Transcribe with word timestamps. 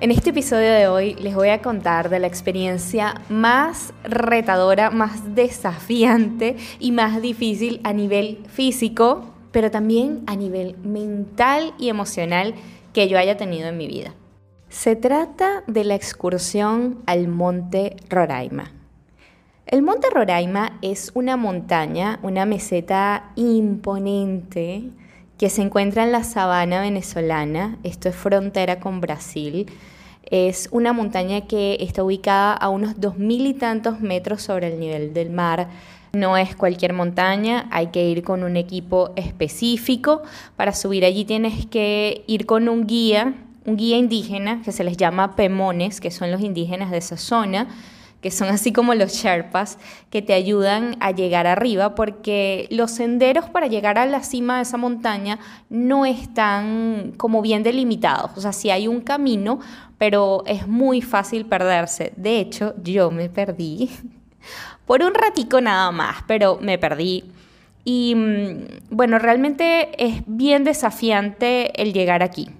En 0.00 0.10
este 0.10 0.30
episodio 0.30 0.72
de 0.72 0.88
hoy 0.88 1.14
les 1.16 1.34
voy 1.34 1.50
a 1.50 1.60
contar 1.60 2.08
de 2.08 2.18
la 2.20 2.26
experiencia 2.26 3.20
más 3.28 3.92
retadora, 4.02 4.88
más 4.88 5.34
desafiante 5.34 6.56
y 6.78 6.90
más 6.90 7.20
difícil 7.20 7.82
a 7.84 7.92
nivel 7.92 8.38
físico, 8.48 9.26
pero 9.52 9.70
también 9.70 10.22
a 10.26 10.36
nivel 10.36 10.78
mental 10.78 11.74
y 11.78 11.90
emocional 11.90 12.54
que 12.94 13.08
yo 13.08 13.18
haya 13.18 13.36
tenido 13.36 13.68
en 13.68 13.76
mi 13.76 13.88
vida. 13.88 14.14
Se 14.70 14.96
trata 14.96 15.64
de 15.66 15.84
la 15.84 15.96
excursión 15.96 17.02
al 17.04 17.28
Monte 17.28 17.96
Roraima. 18.08 18.72
El 19.66 19.82
Monte 19.82 20.08
Roraima 20.08 20.78
es 20.80 21.12
una 21.12 21.36
montaña, 21.36 22.20
una 22.22 22.46
meseta 22.46 23.32
imponente 23.36 24.92
que 25.40 25.48
se 25.48 25.62
encuentra 25.62 26.04
en 26.04 26.12
la 26.12 26.22
sabana 26.22 26.82
venezolana, 26.82 27.78
esto 27.82 28.10
es 28.10 28.14
frontera 28.14 28.78
con 28.78 29.00
Brasil. 29.00 29.70
Es 30.24 30.68
una 30.70 30.92
montaña 30.92 31.46
que 31.46 31.78
está 31.80 32.04
ubicada 32.04 32.52
a 32.52 32.68
unos 32.68 33.00
dos 33.00 33.16
mil 33.16 33.46
y 33.46 33.54
tantos 33.54 34.00
metros 34.00 34.42
sobre 34.42 34.66
el 34.66 34.78
nivel 34.78 35.14
del 35.14 35.30
mar. 35.30 35.70
No 36.12 36.36
es 36.36 36.54
cualquier 36.54 36.92
montaña, 36.92 37.68
hay 37.70 37.86
que 37.86 38.06
ir 38.06 38.22
con 38.22 38.42
un 38.42 38.58
equipo 38.58 39.12
específico. 39.16 40.20
Para 40.56 40.74
subir 40.74 41.06
allí 41.06 41.24
tienes 41.24 41.64
que 41.64 42.22
ir 42.26 42.44
con 42.44 42.68
un 42.68 42.86
guía, 42.86 43.32
un 43.64 43.78
guía 43.78 43.96
indígena 43.96 44.60
que 44.62 44.72
se 44.72 44.84
les 44.84 44.98
llama 44.98 45.36
pemones, 45.36 46.02
que 46.02 46.10
son 46.10 46.30
los 46.30 46.42
indígenas 46.42 46.90
de 46.90 46.98
esa 46.98 47.16
zona 47.16 47.66
que 48.20 48.30
son 48.30 48.48
así 48.48 48.72
como 48.72 48.94
los 48.94 49.12
Sherpas, 49.12 49.78
que 50.10 50.22
te 50.22 50.34
ayudan 50.34 50.96
a 51.00 51.10
llegar 51.10 51.46
arriba, 51.46 51.94
porque 51.94 52.66
los 52.70 52.90
senderos 52.90 53.46
para 53.48 53.66
llegar 53.66 53.98
a 53.98 54.06
la 54.06 54.22
cima 54.22 54.56
de 54.56 54.62
esa 54.62 54.76
montaña 54.76 55.38
no 55.68 56.04
están 56.04 57.14
como 57.16 57.42
bien 57.42 57.62
delimitados. 57.62 58.32
O 58.36 58.40
sea, 58.40 58.52
sí 58.52 58.70
hay 58.70 58.88
un 58.88 59.00
camino, 59.00 59.60
pero 59.98 60.42
es 60.46 60.66
muy 60.66 61.00
fácil 61.02 61.46
perderse. 61.46 62.12
De 62.16 62.40
hecho, 62.40 62.74
yo 62.82 63.10
me 63.10 63.28
perdí 63.28 63.90
por 64.86 65.02
un 65.02 65.14
ratico 65.14 65.60
nada 65.60 65.90
más, 65.90 66.18
pero 66.26 66.58
me 66.60 66.78
perdí. 66.78 67.24
Y 67.84 68.14
mm, 68.14 68.66
bueno, 68.90 69.18
realmente 69.18 69.90
es 69.98 70.22
bien 70.26 70.64
desafiante 70.64 71.80
el 71.80 71.92
llegar 71.92 72.22
aquí. 72.22 72.50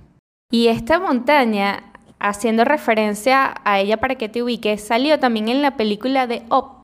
Y 0.51 0.67
esta 0.67 0.99
montaña 0.99 1.90
haciendo 2.21 2.65
referencia 2.65 3.55
a 3.65 3.81
ella 3.81 3.97
para 3.97 4.15
que 4.15 4.29
te 4.29 4.43
ubiques, 4.43 4.87
salió 4.87 5.19
también 5.19 5.49
en 5.49 5.63
la 5.63 5.77
película 5.77 6.27
de 6.27 6.43
Op, 6.51 6.83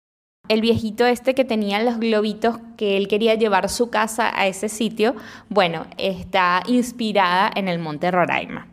el 0.49 0.61
viejito 0.61 1.07
este 1.07 1.35
que 1.35 1.45
tenía 1.45 1.83
los 1.83 1.99
globitos 1.99 2.59
que 2.77 2.97
él 2.97 3.09
quería 3.09 3.35
llevar 3.35 3.69
su 3.69 3.91
casa 3.91 4.33
a 4.35 4.47
ese 4.47 4.69
sitio, 4.69 5.15
bueno, 5.49 5.87
está 5.99 6.63
inspirada 6.67 7.51
en 7.55 7.69
el 7.69 7.79
Monte 7.79 8.11
Roraima, 8.11 8.67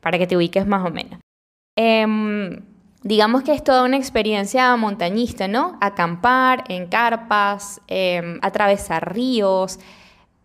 para 0.00 0.18
que 0.18 0.26
te 0.26 0.36
ubiques 0.36 0.66
más 0.66 0.86
o 0.86 0.90
menos. 0.90 1.18
Em, 1.76 2.62
digamos 3.02 3.42
que 3.42 3.52
es 3.52 3.64
toda 3.64 3.84
una 3.84 3.96
experiencia 3.96 4.74
montañista, 4.76 5.48
¿no? 5.48 5.78
Acampar 5.80 6.64
en 6.68 6.86
carpas, 6.86 7.80
em, 7.88 8.38
atravesar 8.42 9.14
ríos, 9.14 9.78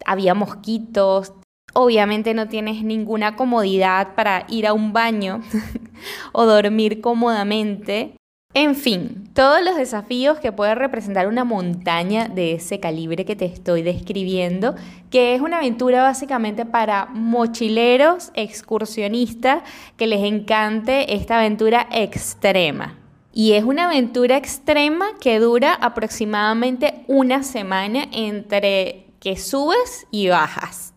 había 0.06 0.34
mosquitos, 0.34 1.34
Obviamente 1.74 2.34
no 2.34 2.48
tienes 2.48 2.84
ninguna 2.84 3.36
comodidad 3.36 4.16
para 4.16 4.46
ir 4.50 4.68
a 4.68 4.74
un 4.74 4.94
baño 4.94 5.42
o 6.32 6.46
dormir 6.46 7.02
cómodamente. 7.02 8.16
En 8.54 8.76
fin, 8.76 9.30
todos 9.34 9.64
los 9.64 9.78
desafíos 9.78 10.40
que 10.40 10.52
puede 10.52 10.76
representar 10.76 11.28
una 11.28 11.46
montaña 11.46 12.28
de 12.28 12.54
ese 12.54 12.82
calibre 12.82 13.24
que 13.24 13.38
te 13.38 13.46
estoy 13.46 13.82
describiendo, 13.82 14.76
que 15.10 15.34
es 15.34 15.40
una 15.40 15.60
aventura 15.60 16.04
básicamente 16.04 16.66
para 16.66 17.06
mochileros, 17.06 18.32
excursionistas, 18.34 19.64
que 19.96 20.08
les 20.08 20.22
encante 20.26 21.16
esta 21.16 21.40
aventura 21.40 21.88
extrema. 21.92 22.98
Y 23.32 23.54
es 23.54 23.64
una 23.64 23.86
aventura 23.86 24.36
extrema 24.36 25.06
que 25.22 25.40
dura 25.40 25.74
aproximadamente 25.74 27.06
una 27.08 27.44
semana 27.44 28.04
entre 28.12 29.06
que 29.22 29.38
subes 29.38 30.08
y 30.12 30.28
bajas. 30.28 30.91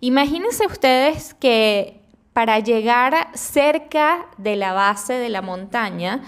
Imagínense 0.00 0.66
ustedes 0.66 1.34
que 1.34 2.02
para 2.32 2.58
llegar 2.58 3.28
cerca 3.32 4.26
de 4.36 4.56
la 4.56 4.74
base 4.74 5.14
de 5.14 5.30
la 5.30 5.40
montaña, 5.40 6.22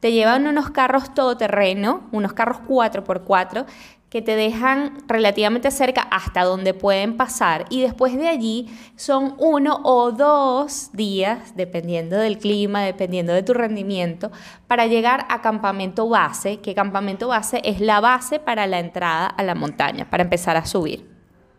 te 0.00 0.12
llevan 0.12 0.46
unos 0.46 0.68
carros 0.68 1.14
todoterreno, 1.14 2.02
unos 2.12 2.34
carros 2.34 2.58
4x4, 2.68 3.64
que 4.10 4.20
te 4.20 4.36
dejan 4.36 4.98
relativamente 5.08 5.70
cerca 5.70 6.02
hasta 6.02 6.44
donde 6.44 6.74
pueden 6.74 7.16
pasar 7.16 7.64
y 7.70 7.80
después 7.80 8.16
de 8.16 8.28
allí 8.28 8.68
son 8.94 9.34
uno 9.38 9.80
o 9.82 10.12
dos 10.12 10.90
días, 10.92 11.56
dependiendo 11.56 12.18
del 12.18 12.38
clima, 12.38 12.82
dependiendo 12.82 13.32
de 13.32 13.42
tu 13.42 13.54
rendimiento, 13.54 14.30
para 14.68 14.86
llegar 14.86 15.26
a 15.30 15.40
campamento 15.40 16.08
base, 16.08 16.60
que 16.60 16.74
campamento 16.74 17.26
base 17.26 17.62
es 17.64 17.80
la 17.80 18.00
base 18.00 18.38
para 18.38 18.66
la 18.66 18.78
entrada 18.78 19.26
a 19.26 19.42
la 19.42 19.54
montaña, 19.54 20.10
para 20.10 20.22
empezar 20.24 20.58
a 20.58 20.66
subir. 20.66 21.10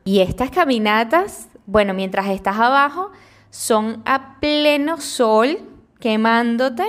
Y 0.06 0.20
estas 0.20 0.52
caminatas 0.52 1.50
bueno, 1.66 1.94
mientras 1.94 2.28
estás 2.28 2.58
abajo, 2.58 3.12
son 3.50 4.02
a 4.06 4.40
pleno 4.40 5.00
sol 5.00 5.58
quemándote 6.00 6.84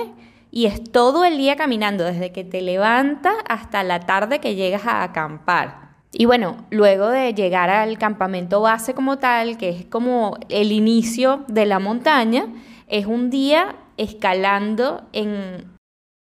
y 0.51 0.65
es 0.65 0.83
todo 0.83 1.25
el 1.25 1.37
día 1.37 1.55
caminando, 1.55 2.03
desde 2.03 2.31
que 2.31 2.43
te 2.43 2.61
levantas 2.61 3.33
hasta 3.47 3.83
la 3.83 4.01
tarde 4.01 4.39
que 4.39 4.55
llegas 4.55 4.85
a 4.85 5.03
acampar. 5.03 5.87
Y 6.11 6.25
bueno, 6.25 6.65
luego 6.71 7.09
de 7.09 7.33
llegar 7.33 7.69
al 7.69 7.97
campamento 7.97 8.61
base 8.61 8.93
como 8.93 9.17
tal, 9.17 9.57
que 9.57 9.69
es 9.69 9.85
como 9.85 10.37
el 10.49 10.71
inicio 10.71 11.43
de 11.47 11.65
la 11.65 11.79
montaña, 11.79 12.47
es 12.87 13.05
un 13.05 13.29
día 13.29 13.75
escalando 13.97 15.07
en 15.11 15.77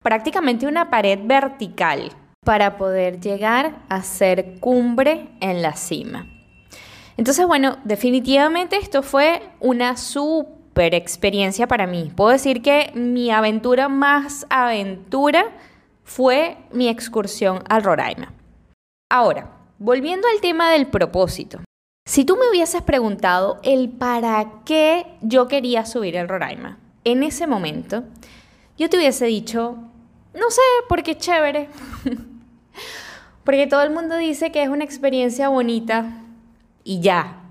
prácticamente 0.03 0.67
una 0.67 0.89
pared 0.89 1.19
vertical 1.23 2.11
para 2.43 2.77
poder 2.77 3.19
llegar 3.19 3.75
a 3.89 4.01
ser 4.01 4.59
cumbre 4.59 5.29
en 5.41 5.61
la 5.61 5.73
cima. 5.73 6.36
Entonces, 7.17 7.47
bueno, 7.47 7.77
definitivamente 7.83 8.77
esto 8.77 9.01
fue 9.01 9.41
una 9.59 9.97
súper 9.97 10.93
experiencia 10.93 11.67
para 11.67 11.87
mí. 11.87 12.11
Puedo 12.15 12.29
decir 12.29 12.61
que 12.61 12.91
mi 12.93 13.31
aventura 13.31 13.89
más 13.89 14.45
aventura 14.49 15.45
fue 16.03 16.57
mi 16.71 16.87
excursión 16.87 17.63
al 17.67 17.83
Roraima. 17.83 18.33
Ahora, 19.09 19.51
volviendo 19.79 20.27
al 20.27 20.41
tema 20.41 20.71
del 20.71 20.87
propósito. 20.87 21.59
Si 22.05 22.23
tú 22.23 22.37
me 22.37 22.49
hubieses 22.49 22.81
preguntado 22.83 23.59
el 23.63 23.89
para 23.89 24.61
qué 24.63 25.07
yo 25.21 25.47
quería 25.47 25.85
subir 25.85 26.15
el 26.15 26.29
Roraima, 26.29 26.77
en 27.03 27.23
ese 27.23 27.47
momento, 27.47 28.03
yo 28.77 28.89
te 28.89 28.97
hubiese 28.97 29.25
dicho, 29.25 29.77
no 30.33 30.49
sé, 30.49 30.61
porque 30.87 31.17
chévere. 31.17 31.67
porque 33.43 33.67
todo 33.67 33.81
el 33.81 33.89
mundo 33.89 34.15
dice 34.15 34.51
que 34.51 34.61
es 34.61 34.69
una 34.69 34.83
experiencia 34.83 35.49
bonita, 35.49 36.26
y 36.87 37.01
ya. 37.01 37.41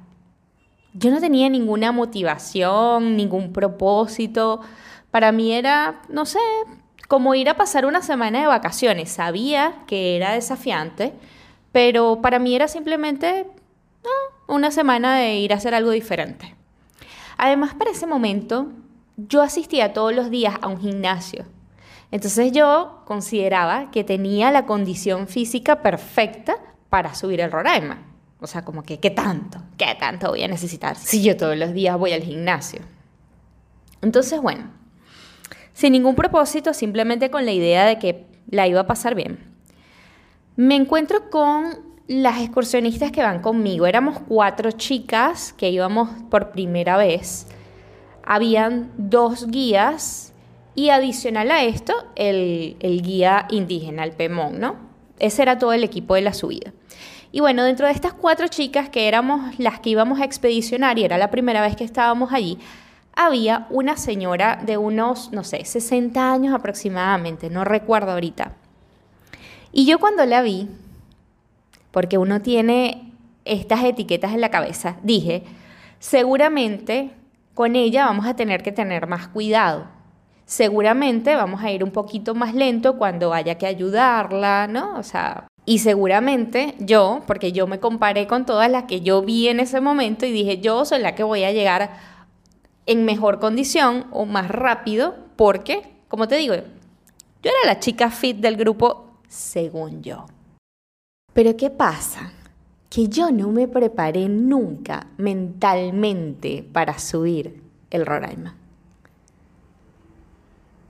Yo 0.95 1.11
no 1.11 1.21
tenía 1.21 1.51
ninguna 1.51 1.93
motivación, 1.93 3.19
ningún 3.19 3.53
propósito. 3.53 4.63
Para 5.11 5.31
mí 5.31 5.53
era, 5.53 6.01
no 6.09 6.25
sé, 6.25 6.39
como 7.07 7.35
ir 7.35 7.51
a 7.51 7.57
pasar 7.59 7.85
una 7.85 8.01
semana 8.01 8.41
de 8.41 8.47
vacaciones. 8.47 9.11
Sabía 9.11 9.83
que 9.87 10.17
era 10.17 10.33
desafiante, 10.33 11.13
pero 11.71 12.21
para 12.23 12.39
mí 12.39 12.57
era 12.57 12.67
simplemente 12.67 13.47
una 14.49 14.71
semana 14.71 15.19
de 15.19 15.37
ir 15.37 15.53
a 15.53 15.57
hacer 15.57 15.75
algo 15.75 15.91
diferente. 15.91 16.55
Además, 17.37 17.75
para 17.75 17.91
ese 17.91 18.07
momento, 18.07 18.69
yo 19.19 19.43
asistía 19.43 19.93
todos 19.93 20.15
los 20.15 20.31
días 20.31 20.55
a 20.63 20.69
un 20.69 20.81
gimnasio. 20.81 21.45
Entonces 22.11 22.53
yo 22.53 23.03
consideraba 23.05 23.91
que 23.91 24.03
tenía 24.03 24.51
la 24.51 24.65
condición 24.65 25.29
física 25.29 25.83
perfecta 25.83 26.57
para 26.89 27.15
subir 27.15 27.43
el 27.43 27.53
Roraima. 27.53 28.16
O 28.41 28.47
sea, 28.47 28.65
como 28.65 28.83
que, 28.83 29.01
¿qué 29.01 29.11
tanto? 29.11 29.63
¿Qué 29.79 29.97
tanto 29.99 30.29
voy 30.29 30.43
a 30.43 30.49
necesitar 30.49 30.97
si 30.97 31.23
yo 31.23 31.37
todos 31.37 31.57
los 31.57 31.73
días 31.73 31.99
voy 31.99 32.13
al 32.13 32.23
gimnasio? 32.23 32.81
Entonces, 34.03 34.41
bueno, 34.41 34.71
sin 35.73 35.93
ningún 35.93 36.15
propósito, 36.15 36.75
simplemente 36.75 37.31
con 37.31 37.47
la 37.47 37.53
idea 37.53 37.87
de 37.87 37.99
que 37.99 38.27
la 38.51 38.67
iba 38.67 38.81
a 38.81 38.87
pasar 38.87 39.15
bien. 39.15 39.39
Me 40.57 40.75
encuentro 40.75 41.31
con 41.31 41.79
las 42.09 42.41
excursionistas 42.41 43.11
que 43.11 43.23
van 43.23 43.41
conmigo. 43.41 43.87
Éramos 43.87 44.19
cuatro 44.29 44.71
chicas 44.71 45.53
que 45.53 45.71
íbamos 45.71 46.11
por 46.31 46.53
primera 46.53 46.97
vez. 46.97 47.47
Habían 48.23 48.93
dos 48.97 49.49
guías 49.49 50.33
y 50.75 50.91
adicional 50.91 51.51
a 51.51 51.65
esto, 51.65 51.95
el, 52.17 52.77
el 52.81 53.03
guía 53.03 53.47
indígena, 53.51 54.05
el 54.05 54.13
Pemón, 54.13 54.61
¿no? 54.61 54.77
Ese 55.19 55.43
era 55.43 55.59
todo 55.59 55.73
el 55.73 55.85
equipo 55.85 56.15
de 56.15 56.21
la 56.21 56.35
subida. 56.35 56.73
Y 57.33 57.41
bueno, 57.41 57.65
dentro 57.65 57.87
de 57.87 57.93
estas 57.93 58.13
cuatro 58.13 58.49
chicas 58.49 58.89
que 58.89 59.09
éramos 59.09 59.59
las 59.59 59.81
que 59.81 59.91
íbamos 59.91 60.21
a 60.21 60.25
expedicionar 60.25 60.99
y 60.99 61.05
era 61.05 61.19
la 61.19 61.31
primera 61.31 61.61
vez 61.61 61.77
que 61.77 61.85
estábamos 61.85 62.33
allí, 62.33 62.59
había 63.15 63.67
una 63.71 63.97
señora 63.97 64.61
de 64.65 64.77
unos, 64.77 65.33
no 65.33 65.43
sé, 65.43 65.65
60 65.65 66.33
años 66.33 66.55
aproximadamente, 66.55 67.51
no 67.51 67.65
recuerdo 67.65 68.13
ahorita. 68.13 68.53
Y 69.73 69.87
yo 69.87 69.99
cuando 69.99 70.25
la 70.25 70.43
vi, 70.43 70.69
porque 71.91 72.19
uno 72.19 72.43
tiene 72.43 73.13
estas 73.45 73.83
etiquetas 73.85 74.33
en 74.33 74.41
la 74.41 74.51
cabeza, 74.51 74.97
dije, 75.03 75.45
seguramente 75.99 77.11
con 77.55 77.75
ella 77.75 78.05
vamos 78.05 78.27
a 78.27 78.37
tener 78.37 78.63
que 78.63 78.71
tener 78.71 79.07
más 79.07 79.29
cuidado. 79.29 79.87
Seguramente 80.45 81.35
vamos 81.35 81.63
a 81.63 81.71
ir 81.71 81.83
un 81.83 81.91
poquito 81.91 82.35
más 82.35 82.55
lento 82.55 82.99
cuando 82.99 83.33
haya 83.33 83.57
que 83.57 83.67
ayudarla, 83.67 84.69
¿no? 84.69 84.97
O 84.99 85.03
sea, 85.03 85.49
y 85.69 85.81
seguramente 85.81 86.77
yo, 86.79 87.23
porque 87.27 87.51
yo 87.51 87.67
me 87.67 87.81
comparé 87.81 88.29
con 88.29 88.47
todas 88.47 88.71
las 88.71 88.85
que 88.85 89.01
yo 89.01 89.21
vi 89.23 89.49
en 89.49 89.59
ese 89.59 89.81
momento 89.81 90.25
y 90.25 90.31
dije, 90.31 90.61
yo 90.61 90.85
soy 90.85 91.01
la 91.01 91.17
que 91.17 91.25
voy 91.25 91.43
a 91.43 91.51
llegar 91.51 91.99
en 92.87 93.05
mejor 93.05 93.41
condición 93.41 94.07
o 94.13 94.27
más 94.27 94.49
rápido, 94.49 95.17
porque, 95.35 95.83
como 96.07 96.29
te 96.29 96.37
digo, 96.37 96.55
yo 96.55 97.51
era 97.51 97.67
la 97.67 97.81
chica 97.81 98.11
fit 98.11 98.37
del 98.37 98.57
grupo, 98.57 99.19
según 99.27 100.03
yo. 100.03 100.27
Pero 101.33 101.57
¿qué 101.57 101.69
pasa? 101.69 102.33
Que 102.89 103.09
yo 103.09 103.33
no 103.33 103.51
me 103.51 103.67
preparé 103.67 104.29
nunca 104.29 105.09
mentalmente 105.19 106.65
para 106.73 106.97
subir 107.01 107.61
el 107.91 108.07
Roraima. 108.07 108.55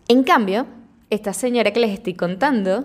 En 0.06 0.22
cambio, 0.22 0.66
esta 1.08 1.32
señora 1.32 1.72
que 1.72 1.80
les 1.80 1.92
estoy 1.92 2.12
contando, 2.12 2.84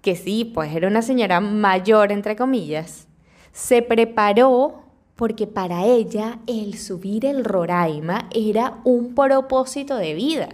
que 0.00 0.16
sí, 0.16 0.44
pues 0.44 0.74
era 0.74 0.88
una 0.88 1.02
señora 1.02 1.40
mayor, 1.40 2.12
entre 2.12 2.36
comillas, 2.36 3.08
se 3.52 3.82
preparó 3.82 4.84
porque 5.16 5.46
para 5.46 5.84
ella 5.84 6.38
el 6.46 6.78
subir 6.78 7.26
el 7.26 7.44
Roraima 7.44 8.28
era 8.32 8.78
un 8.84 9.14
propósito 9.14 9.96
de 9.96 10.14
vida. 10.14 10.48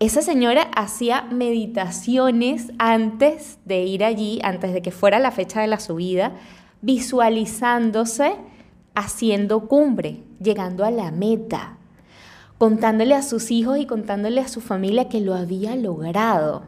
Esa 0.00 0.22
señora 0.22 0.62
hacía 0.74 1.22
meditaciones 1.22 2.72
antes 2.78 3.60
de 3.64 3.84
ir 3.84 4.02
allí, 4.02 4.40
antes 4.42 4.72
de 4.72 4.82
que 4.82 4.90
fuera 4.90 5.20
la 5.20 5.30
fecha 5.30 5.60
de 5.60 5.68
la 5.68 5.78
subida, 5.78 6.32
visualizándose 6.80 8.34
haciendo 8.96 9.68
cumbre, 9.68 10.24
llegando 10.40 10.84
a 10.84 10.90
la 10.90 11.12
meta, 11.12 11.76
contándole 12.58 13.14
a 13.14 13.22
sus 13.22 13.52
hijos 13.52 13.78
y 13.78 13.86
contándole 13.86 14.40
a 14.40 14.48
su 14.48 14.60
familia 14.60 15.08
que 15.08 15.20
lo 15.20 15.34
había 15.34 15.76
logrado. 15.76 16.64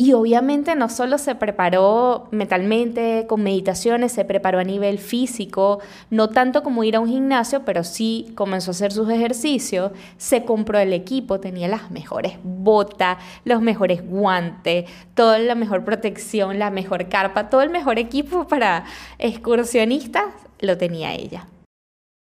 Y 0.00 0.14
obviamente 0.14 0.76
no 0.76 0.88
solo 0.88 1.18
se 1.18 1.34
preparó 1.34 2.26
mentalmente 2.30 3.26
con 3.28 3.42
meditaciones, 3.42 4.12
se 4.12 4.24
preparó 4.24 4.58
a 4.58 4.64
nivel 4.64 4.98
físico, 4.98 5.80
no 6.08 6.30
tanto 6.30 6.62
como 6.62 6.84
ir 6.84 6.96
a 6.96 7.00
un 7.00 7.08
gimnasio, 7.08 7.66
pero 7.66 7.84
sí 7.84 8.32
comenzó 8.34 8.70
a 8.70 8.72
hacer 8.72 8.92
sus 8.92 9.10
ejercicios, 9.10 9.92
se 10.16 10.46
compró 10.46 10.78
el 10.78 10.94
equipo, 10.94 11.38
tenía 11.38 11.68
las 11.68 11.90
mejores 11.90 12.38
botas, 12.42 13.18
los 13.44 13.60
mejores 13.60 14.02
guantes, 14.02 14.88
toda 15.12 15.38
la 15.38 15.54
mejor 15.54 15.84
protección, 15.84 16.58
la 16.58 16.70
mejor 16.70 17.10
carpa, 17.10 17.50
todo 17.50 17.60
el 17.60 17.68
mejor 17.68 17.98
equipo 17.98 18.46
para 18.48 18.86
excursionistas 19.18 20.32
lo 20.60 20.78
tenía 20.78 21.12
ella. 21.12 21.46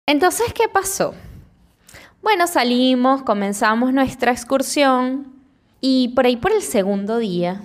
Entonces, 0.06 0.54
¿qué 0.54 0.70
pasó? 0.72 1.12
Bueno, 2.22 2.46
salimos, 2.46 3.24
comenzamos 3.24 3.92
nuestra 3.92 4.32
excursión, 4.32 5.37
y 5.80 6.08
por 6.08 6.26
ahí 6.26 6.36
por 6.36 6.52
el 6.52 6.62
segundo 6.62 7.18
día, 7.18 7.60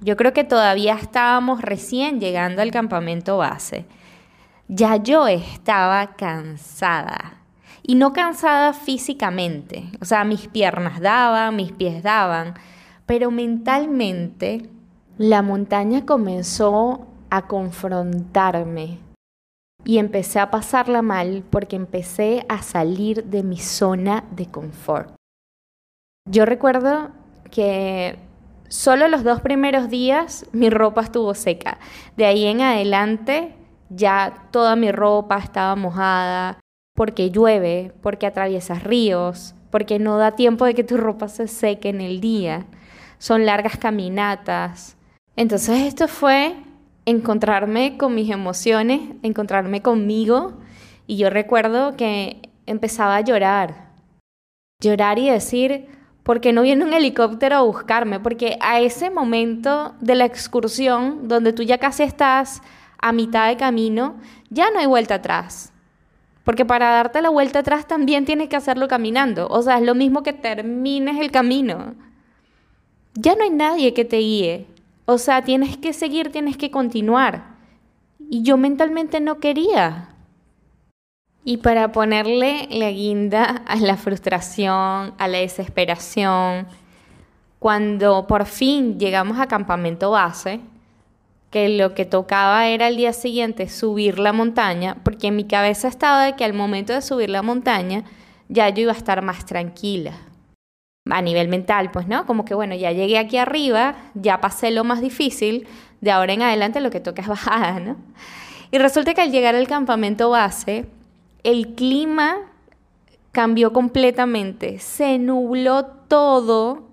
yo 0.00 0.16
creo 0.16 0.32
que 0.32 0.44
todavía 0.44 0.94
estábamos 0.94 1.62
recién 1.62 2.20
llegando 2.20 2.62
al 2.62 2.70
campamento 2.70 3.38
base. 3.38 3.86
Ya 4.68 4.96
yo 4.96 5.26
estaba 5.26 6.14
cansada. 6.16 7.40
Y 7.82 7.94
no 7.94 8.12
cansada 8.12 8.72
físicamente. 8.72 9.90
O 10.00 10.04
sea, 10.04 10.24
mis 10.24 10.48
piernas 10.48 11.00
daban, 11.00 11.56
mis 11.56 11.72
pies 11.72 12.02
daban. 12.02 12.54
Pero 13.06 13.30
mentalmente 13.30 14.68
la 15.18 15.40
montaña 15.40 16.04
comenzó 16.04 17.06
a 17.30 17.46
confrontarme. 17.46 18.98
Y 19.84 19.98
empecé 19.98 20.40
a 20.40 20.50
pasarla 20.50 21.00
mal 21.00 21.44
porque 21.48 21.76
empecé 21.76 22.44
a 22.48 22.60
salir 22.60 23.24
de 23.24 23.44
mi 23.44 23.58
zona 23.58 24.24
de 24.32 24.46
confort. 24.46 25.14
Yo 26.28 26.44
recuerdo 26.44 27.12
que 27.50 28.18
solo 28.68 29.08
los 29.08 29.24
dos 29.24 29.40
primeros 29.40 29.88
días 29.88 30.46
mi 30.52 30.70
ropa 30.70 31.02
estuvo 31.02 31.34
seca. 31.34 31.78
De 32.16 32.26
ahí 32.26 32.46
en 32.46 32.60
adelante 32.60 33.54
ya 33.88 34.48
toda 34.50 34.76
mi 34.76 34.90
ropa 34.92 35.38
estaba 35.38 35.76
mojada 35.76 36.58
porque 36.94 37.30
llueve, 37.30 37.92
porque 38.02 38.26
atraviesas 38.26 38.82
ríos, 38.82 39.54
porque 39.70 39.98
no 39.98 40.16
da 40.16 40.32
tiempo 40.32 40.64
de 40.64 40.74
que 40.74 40.84
tu 40.84 40.96
ropa 40.96 41.28
se 41.28 41.46
seque 41.46 41.90
en 41.90 42.00
el 42.00 42.20
día. 42.20 42.66
Son 43.18 43.46
largas 43.46 43.76
caminatas. 43.76 44.96
Entonces 45.36 45.82
esto 45.82 46.08
fue 46.08 46.54
encontrarme 47.04 47.96
con 47.96 48.14
mis 48.14 48.30
emociones, 48.30 49.00
encontrarme 49.22 49.82
conmigo 49.82 50.54
y 51.06 51.18
yo 51.18 51.30
recuerdo 51.30 51.96
que 51.96 52.40
empezaba 52.66 53.16
a 53.16 53.20
llorar. 53.20 53.92
Llorar 54.82 55.18
y 55.18 55.30
decir, 55.30 55.88
porque 56.26 56.52
no 56.52 56.62
viene 56.62 56.84
un 56.84 56.92
helicóptero 56.92 57.54
a 57.54 57.62
buscarme, 57.62 58.18
porque 58.18 58.58
a 58.60 58.80
ese 58.80 59.10
momento 59.10 59.94
de 60.00 60.16
la 60.16 60.24
excursión, 60.24 61.28
donde 61.28 61.52
tú 61.52 61.62
ya 61.62 61.78
casi 61.78 62.02
estás 62.02 62.62
a 62.98 63.12
mitad 63.12 63.46
de 63.46 63.56
camino, 63.56 64.16
ya 64.50 64.72
no 64.72 64.80
hay 64.80 64.86
vuelta 64.86 65.14
atrás. 65.14 65.72
Porque 66.42 66.64
para 66.64 66.90
darte 66.90 67.22
la 67.22 67.28
vuelta 67.28 67.60
atrás 67.60 67.86
también 67.86 68.24
tienes 68.24 68.48
que 68.48 68.56
hacerlo 68.56 68.88
caminando. 68.88 69.46
O 69.46 69.62
sea, 69.62 69.78
es 69.78 69.84
lo 69.84 69.94
mismo 69.94 70.24
que 70.24 70.32
termines 70.32 71.20
el 71.20 71.30
camino. 71.30 71.94
Ya 73.14 73.36
no 73.36 73.44
hay 73.44 73.50
nadie 73.50 73.94
que 73.94 74.04
te 74.04 74.18
guíe. 74.18 74.66
O 75.04 75.18
sea, 75.18 75.44
tienes 75.44 75.76
que 75.76 75.92
seguir, 75.92 76.32
tienes 76.32 76.56
que 76.56 76.72
continuar. 76.72 77.54
Y 78.18 78.42
yo 78.42 78.56
mentalmente 78.56 79.20
no 79.20 79.38
quería. 79.38 80.08
Y 81.48 81.58
para 81.58 81.92
ponerle 81.92 82.66
la 82.72 82.90
guinda 82.90 83.44
a 83.44 83.76
la 83.76 83.96
frustración, 83.96 85.14
a 85.16 85.28
la 85.28 85.38
desesperación, 85.38 86.66
cuando 87.60 88.26
por 88.26 88.46
fin 88.46 88.98
llegamos 88.98 89.38
a 89.38 89.46
campamento 89.46 90.10
base, 90.10 90.58
que 91.52 91.68
lo 91.68 91.94
que 91.94 92.04
tocaba 92.04 92.66
era 92.66 92.88
el 92.88 92.96
día 92.96 93.12
siguiente 93.12 93.68
subir 93.68 94.18
la 94.18 94.32
montaña, 94.32 94.96
porque 95.04 95.28
en 95.28 95.36
mi 95.36 95.44
cabeza 95.44 95.86
estaba 95.86 96.24
de 96.24 96.34
que 96.34 96.44
al 96.44 96.52
momento 96.52 96.92
de 96.92 97.00
subir 97.00 97.30
la 97.30 97.42
montaña 97.42 98.02
ya 98.48 98.68
yo 98.70 98.82
iba 98.82 98.92
a 98.92 98.96
estar 98.96 99.22
más 99.22 99.46
tranquila. 99.46 100.14
A 101.08 101.22
nivel 101.22 101.46
mental, 101.46 101.92
pues, 101.92 102.08
¿no? 102.08 102.26
Como 102.26 102.44
que 102.44 102.54
bueno, 102.54 102.74
ya 102.74 102.90
llegué 102.90 103.18
aquí 103.18 103.36
arriba, 103.36 103.94
ya 104.14 104.40
pasé 104.40 104.72
lo 104.72 104.82
más 104.82 105.00
difícil, 105.00 105.68
de 106.00 106.10
ahora 106.10 106.32
en 106.32 106.42
adelante 106.42 106.80
lo 106.80 106.90
que 106.90 106.98
toca 106.98 107.22
es 107.22 107.28
bajada, 107.28 107.78
¿no? 107.78 107.96
Y 108.72 108.78
resulta 108.78 109.14
que 109.14 109.20
al 109.20 109.30
llegar 109.30 109.54
al 109.54 109.68
campamento 109.68 110.28
base, 110.30 110.86
el 111.42 111.74
clima 111.74 112.36
cambió 113.32 113.72
completamente, 113.72 114.78
se 114.78 115.18
nubló 115.18 115.84
todo 115.84 116.84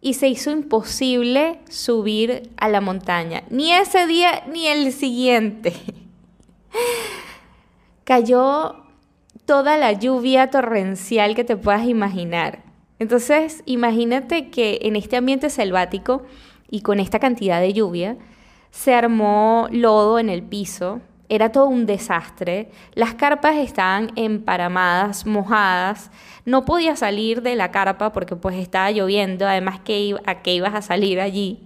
y 0.00 0.14
se 0.14 0.28
hizo 0.28 0.50
imposible 0.50 1.60
subir 1.68 2.50
a 2.56 2.68
la 2.68 2.80
montaña, 2.80 3.44
ni 3.50 3.72
ese 3.72 4.06
día 4.06 4.44
ni 4.52 4.66
el 4.66 4.92
siguiente. 4.92 5.72
Cayó 8.04 8.86
toda 9.46 9.76
la 9.76 9.92
lluvia 9.92 10.50
torrencial 10.50 11.34
que 11.34 11.44
te 11.44 11.56
puedas 11.56 11.86
imaginar. 11.86 12.62
Entonces, 12.98 13.62
imagínate 13.66 14.50
que 14.50 14.80
en 14.82 14.96
este 14.96 15.16
ambiente 15.16 15.50
selvático 15.50 16.22
y 16.70 16.80
con 16.80 17.00
esta 17.00 17.18
cantidad 17.18 17.60
de 17.60 17.72
lluvia, 17.72 18.16
se 18.70 18.94
armó 18.94 19.68
lodo 19.70 20.18
en 20.18 20.28
el 20.28 20.42
piso, 20.42 21.00
era 21.28 21.50
todo 21.50 21.66
un 21.66 21.86
desastre. 21.86 22.70
Las 22.94 23.14
carpas 23.14 23.56
estaban 23.56 24.12
emparamadas, 24.16 25.26
mojadas. 25.26 26.10
No 26.44 26.64
podía 26.64 26.96
salir 26.96 27.42
de 27.42 27.56
la 27.56 27.70
carpa 27.70 28.12
porque 28.12 28.36
pues 28.36 28.56
estaba 28.56 28.90
lloviendo, 28.90 29.46
además 29.46 29.80
que 29.80 30.16
a 30.26 30.42
qué 30.42 30.54
ibas 30.54 30.74
a 30.74 30.82
salir 30.82 31.20
allí. 31.20 31.60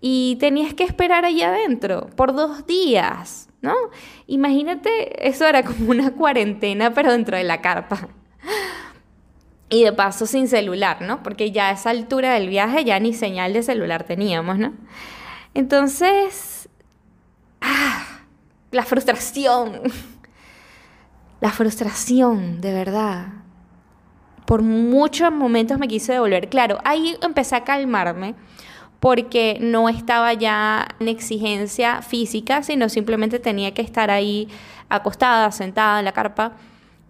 Y 0.00 0.36
tenías 0.38 0.74
que 0.74 0.84
esperar 0.84 1.24
allí 1.24 1.42
adentro 1.42 2.08
por 2.16 2.34
dos 2.34 2.66
días, 2.66 3.48
¿no? 3.62 3.74
Imagínate, 4.26 5.26
eso 5.28 5.46
era 5.46 5.64
como 5.64 5.90
una 5.90 6.10
cuarentena, 6.14 6.92
pero 6.94 7.12
dentro 7.12 7.36
de 7.36 7.44
la 7.44 7.60
carpa. 7.60 8.08
Y 9.68 9.82
de 9.82 9.92
paso 9.92 10.26
sin 10.26 10.46
celular, 10.46 11.02
¿no? 11.02 11.24
Porque 11.24 11.50
ya 11.50 11.70
a 11.70 11.72
esa 11.72 11.90
altura 11.90 12.34
del 12.34 12.48
viaje 12.48 12.84
ya 12.84 13.00
ni 13.00 13.12
señal 13.12 13.52
de 13.52 13.64
celular 13.64 14.04
teníamos, 14.04 14.58
¿no? 14.58 14.74
Entonces, 15.54 16.68
ah, 17.60 18.15
la 18.76 18.84
frustración. 18.84 19.80
La 21.40 21.50
frustración, 21.50 22.60
de 22.60 22.72
verdad. 22.72 23.26
por 24.46 24.62
muchos 24.62 25.32
momentos 25.32 25.78
me 25.78 25.88
quise 25.88 26.12
devolver. 26.12 26.48
Claro, 26.48 26.78
ahí 26.84 27.16
empecé 27.20 27.56
a 27.56 27.64
calmarme 27.64 28.34
porque 29.00 29.58
no 29.60 29.88
estaba 29.88 30.32
ya 30.32 30.86
en 31.00 31.08
exigencia 31.08 32.00
física, 32.00 32.62
sino 32.62 32.88
simplemente 32.88 33.38
tenía 33.38 33.74
que 33.74 33.82
estar 33.82 34.10
ahí 34.10 34.48
acostada, 34.88 35.50
sentada 35.50 35.98
en 35.98 36.04
la 36.04 36.12
carpa, 36.12 36.52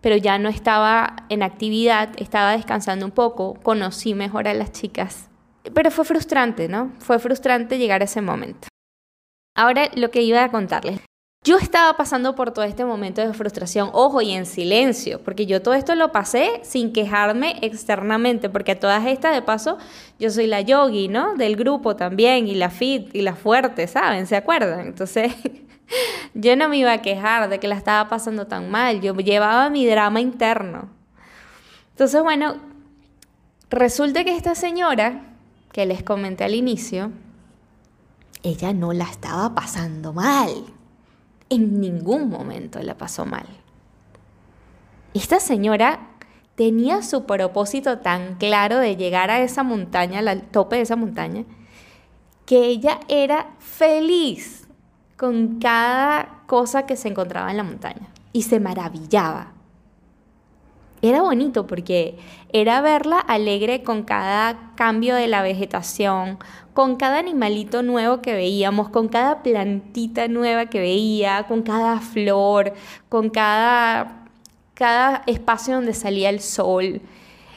pero 0.00 0.16
ya 0.16 0.38
no 0.38 0.48
estaba 0.48 1.14
en 1.28 1.42
actividad, 1.42 2.10
estaba 2.16 2.52
descansando 2.52 3.04
un 3.04 3.12
poco, 3.12 3.54
conocí 3.62 4.14
mejor 4.14 4.48
a 4.48 4.54
las 4.54 4.72
chicas. 4.72 5.28
Pero 5.74 5.90
fue 5.90 6.04
frustrante, 6.04 6.68
¿no? 6.68 6.92
Fue 6.98 7.18
frustrante 7.18 7.78
llegar 7.78 8.00
a 8.00 8.04
ese 8.04 8.22
momento. 8.22 8.68
Ahora 9.54 9.90
lo 9.94 10.10
que 10.10 10.22
iba 10.22 10.42
a 10.42 10.50
contarles. 10.50 11.00
Yo 11.46 11.58
estaba 11.58 11.96
pasando 11.96 12.34
por 12.34 12.50
todo 12.50 12.64
este 12.64 12.84
momento 12.84 13.20
de 13.20 13.32
frustración, 13.32 13.90
ojo, 13.92 14.20
y 14.20 14.32
en 14.32 14.46
silencio, 14.46 15.22
porque 15.22 15.46
yo 15.46 15.62
todo 15.62 15.74
esto 15.74 15.94
lo 15.94 16.10
pasé 16.10 16.58
sin 16.64 16.92
quejarme 16.92 17.60
externamente, 17.62 18.50
porque 18.50 18.72
a 18.72 18.80
todas 18.80 19.06
estas, 19.06 19.32
de 19.32 19.42
paso, 19.42 19.78
yo 20.18 20.28
soy 20.30 20.48
la 20.48 20.60
yogi, 20.60 21.06
¿no? 21.06 21.36
Del 21.36 21.54
grupo 21.54 21.94
también, 21.94 22.48
y 22.48 22.56
la 22.56 22.68
fit, 22.68 23.14
y 23.14 23.22
la 23.22 23.36
fuerte, 23.36 23.86
¿saben? 23.86 24.26
¿Se 24.26 24.34
acuerdan? 24.34 24.88
Entonces, 24.88 25.34
yo 26.34 26.56
no 26.56 26.68
me 26.68 26.78
iba 26.78 26.92
a 26.92 27.00
quejar 27.00 27.48
de 27.48 27.60
que 27.60 27.68
la 27.68 27.76
estaba 27.76 28.08
pasando 28.08 28.48
tan 28.48 28.68
mal, 28.68 29.00
yo 29.00 29.14
llevaba 29.14 29.70
mi 29.70 29.86
drama 29.86 30.20
interno. 30.20 30.88
Entonces, 31.90 32.24
bueno, 32.24 32.56
resulta 33.70 34.24
que 34.24 34.34
esta 34.34 34.56
señora, 34.56 35.22
que 35.70 35.86
les 35.86 36.02
comenté 36.02 36.42
al 36.42 36.56
inicio, 36.56 37.12
ella 38.42 38.72
no 38.72 38.92
la 38.92 39.04
estaba 39.04 39.54
pasando 39.54 40.12
mal 40.12 40.75
en 41.48 41.80
ningún 41.80 42.28
momento 42.28 42.80
la 42.80 42.96
pasó 42.96 43.24
mal. 43.26 43.46
Esta 45.14 45.40
señora 45.40 46.10
tenía 46.56 47.02
su 47.02 47.24
propósito 47.24 47.98
tan 47.98 48.36
claro 48.36 48.78
de 48.78 48.96
llegar 48.96 49.30
a 49.30 49.40
esa 49.40 49.62
montaña, 49.62 50.18
al 50.18 50.42
tope 50.42 50.76
de 50.76 50.82
esa 50.82 50.96
montaña, 50.96 51.44
que 52.44 52.66
ella 52.66 53.00
era 53.08 53.54
feliz 53.58 54.68
con 55.16 55.58
cada 55.58 56.42
cosa 56.46 56.86
que 56.86 56.96
se 56.96 57.08
encontraba 57.08 57.50
en 57.50 57.56
la 57.56 57.64
montaña 57.64 58.08
y 58.32 58.42
se 58.42 58.60
maravillaba. 58.60 59.55
Era 61.08 61.22
bonito 61.22 61.68
porque 61.68 62.18
era 62.52 62.80
verla 62.80 63.20
alegre 63.20 63.84
con 63.84 64.02
cada 64.02 64.72
cambio 64.74 65.14
de 65.14 65.28
la 65.28 65.40
vegetación, 65.40 66.36
con 66.74 66.96
cada 66.96 67.20
animalito 67.20 67.84
nuevo 67.84 68.20
que 68.22 68.32
veíamos, 68.32 68.88
con 68.88 69.06
cada 69.06 69.44
plantita 69.44 70.26
nueva 70.26 70.66
que 70.66 70.80
veía, 70.80 71.44
con 71.46 71.62
cada 71.62 72.00
flor, 72.00 72.72
con 73.08 73.30
cada, 73.30 74.24
cada 74.74 75.22
espacio 75.28 75.76
donde 75.76 75.94
salía 75.94 76.28
el 76.28 76.40
sol. 76.40 77.00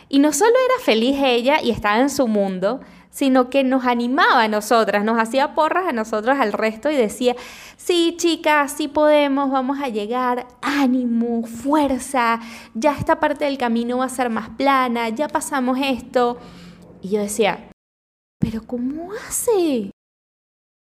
Y 0.10 0.20
no 0.20 0.32
solo 0.32 0.52
era 0.52 0.84
feliz 0.84 1.18
ella 1.20 1.60
y 1.60 1.72
estaba 1.72 2.00
en 2.02 2.12
su 2.12 2.28
mundo, 2.28 2.82
sino 3.10 3.50
que 3.50 3.64
nos 3.64 3.86
animaba 3.86 4.44
a 4.44 4.48
nosotras, 4.48 5.04
nos 5.04 5.20
hacía 5.20 5.56
porras 5.56 5.88
a 5.88 5.92
nosotros 5.92 6.38
al 6.40 6.54
resto 6.54 6.90
y 6.90 6.96
decía, 6.96 7.36
sí 7.76 8.16
chicas, 8.18 8.72
sí 8.74 8.88
podemos, 8.88 9.52
vamos 9.52 9.80
a 9.82 9.90
llegar, 9.90 10.48
ánimo, 10.62 11.46
fuerza, 11.46 12.40
ya 12.74 12.96
esta 12.98 13.20
parte 13.20 13.46
del 13.46 13.58
camino 13.58 13.98
va 13.98 14.06
a 14.06 14.10
ser 14.10 14.30
más 14.30 14.50
plana, 14.50 15.10
ya 15.10 15.28
pasamos 15.28 15.78
esto. 15.82 16.38
Y 17.02 17.10
yo 17.10 17.22
decía, 17.22 17.70
pero 18.40 18.66
¿cómo 18.66 19.12
hace? 19.14 19.92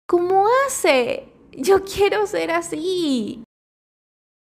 ¿Cómo 0.08 0.46
hace? 0.66 1.28
Yo 1.52 1.82
quiero 1.84 2.26
ser 2.26 2.50
así. 2.50 3.42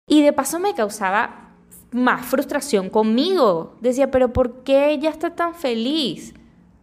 Y 0.09 0.23
de 0.23 0.33
paso 0.33 0.59
me 0.59 0.75
causaba 0.75 1.55
más 1.91 2.25
frustración 2.27 2.91
conmigo. 2.91 3.77
Decía, 3.81 4.11
pero 4.11 4.33
¿por 4.33 4.63
qué 4.63 4.91
ella 4.91 5.11
está 5.11 5.35
tan 5.35 5.55
feliz? 5.55 6.35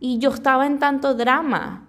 Y 0.06 0.20
yo 0.20 0.30
estaba 0.30 0.68
en 0.68 0.78
tanto 0.78 1.16
drama. 1.16 1.84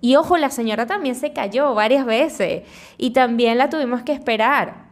Y 0.00 0.14
ojo, 0.14 0.36
la 0.36 0.48
señora 0.48 0.86
también 0.86 1.16
se 1.16 1.32
cayó 1.32 1.74
varias 1.74 2.06
veces 2.06 2.62
y 2.98 3.10
también 3.10 3.58
la 3.58 3.68
tuvimos 3.68 4.02
que 4.02 4.12
esperar. 4.12 4.90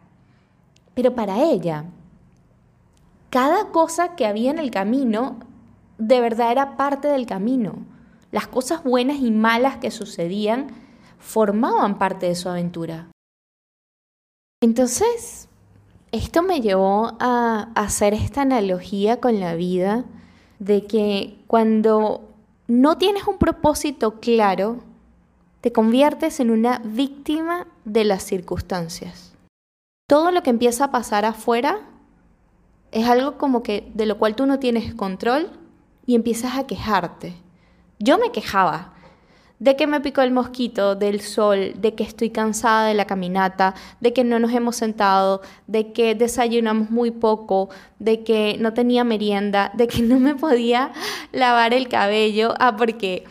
Pero 0.95 1.15
para 1.15 1.41
ella, 1.41 1.85
cada 3.31 3.67
cosa 3.67 4.17
que 4.17 4.27
había 4.27 4.51
en 4.51 4.59
el 4.59 4.73
camino 4.73 5.39
de 5.99 6.21
verdad 6.21 6.51
era 6.51 6.77
parte 6.77 7.07
del 7.07 7.25
camino. 7.25 7.87
Las 8.33 8.49
cosas 8.49 8.83
buenas 8.83 9.19
y 9.19 9.31
malas 9.31 9.77
que 9.77 9.93
sucedían 9.93 10.73
formaban 11.21 11.99
parte 11.99 12.27
de 12.27 12.35
su 12.35 12.49
aventura. 12.49 13.13
Entonces, 14.61 15.49
esto 16.11 16.43
me 16.43 16.63
llevó 16.63 17.17
a 17.21 17.71
hacer 17.77 18.13
esta 18.13 18.43
analogía 18.43 19.21
con 19.21 19.39
la 19.39 19.55
vida 19.55 20.05
de 20.59 20.87
que 20.87 21.39
cuando 21.47 22.29
no 22.67 22.99
tienes 22.99 23.27
un 23.27 23.39
propósito 23.39 24.21
claro, 24.21 24.79
te 25.61 25.73
conviertes 25.73 26.41
en 26.41 26.51
una 26.51 26.81
víctima 26.85 27.67
de 27.85 28.05
las 28.05 28.23
circunstancias. 28.23 29.35
Todo 30.09 30.31
lo 30.31 30.43
que 30.43 30.51
empieza 30.51 30.85
a 30.85 30.91
pasar 30.91 31.25
afuera 31.25 31.81
es 32.93 33.07
algo 33.09 33.37
como 33.39 33.63
que 33.63 33.91
de 33.95 34.07
lo 34.07 34.19
cual 34.19 34.35
tú 34.35 34.47
no 34.47 34.59
tienes 34.59 34.95
control 34.95 35.51
y 36.07 36.15
empiezas 36.15 36.57
a 36.57 36.67
quejarte. 36.67 37.35
Yo 37.99 38.19
me 38.19 38.33
quejaba, 38.33 38.95
de 39.59 39.77
que 39.77 39.87
me 39.87 40.01
picó 40.01 40.23
el 40.23 40.31
mosquito, 40.31 40.95
del 40.95 41.21
sol, 41.21 41.73
de 41.77 41.95
que 41.95 42.05
estoy 42.05 42.31
cansada 42.31 42.87
de 42.87 42.95
la 42.95 43.07
caminata, 43.07 43.75
de 44.01 44.13
que 44.13 44.25
no 44.25 44.39
nos 44.39 44.53
hemos 44.53 44.77
sentado, 44.77 45.43
de 45.67 45.93
que 45.93 46.15
desayunamos 46.15 46.91
muy 46.91 47.11
poco, 47.11 47.69
de 47.99 48.23
que 48.23 48.57
no 48.61 48.73
tenía 48.73 49.05
merienda, 49.05 49.73
de 49.75 49.89
que 49.89 50.03
no 50.03 50.21
me 50.21 50.35
podía 50.35 50.93
lavar 51.33 51.75
el 51.75 51.89
cabello. 51.89 52.55
Ah, 52.61 52.77
porque 52.77 53.25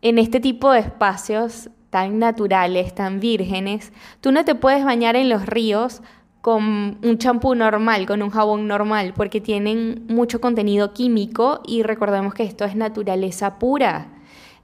en 0.00 0.18
este 0.18 0.40
tipo 0.40 0.70
de 0.72 0.80
espacios 0.80 1.70
tan 1.90 2.18
naturales, 2.18 2.94
tan 2.94 3.20
vírgenes, 3.20 3.92
tú 4.20 4.32
no 4.32 4.44
te 4.44 4.54
puedes 4.54 4.84
bañar 4.84 5.16
en 5.16 5.28
los 5.28 5.46
ríos 5.46 6.02
con 6.40 6.98
un 7.02 7.18
champú 7.18 7.54
normal, 7.54 8.06
con 8.06 8.22
un 8.22 8.30
jabón 8.30 8.68
normal, 8.68 9.12
porque 9.16 9.40
tienen 9.40 10.04
mucho 10.08 10.40
contenido 10.40 10.92
químico 10.92 11.60
y 11.66 11.82
recordemos 11.82 12.34
que 12.34 12.44
esto 12.44 12.64
es 12.64 12.76
naturaleza 12.76 13.58
pura. 13.58 14.15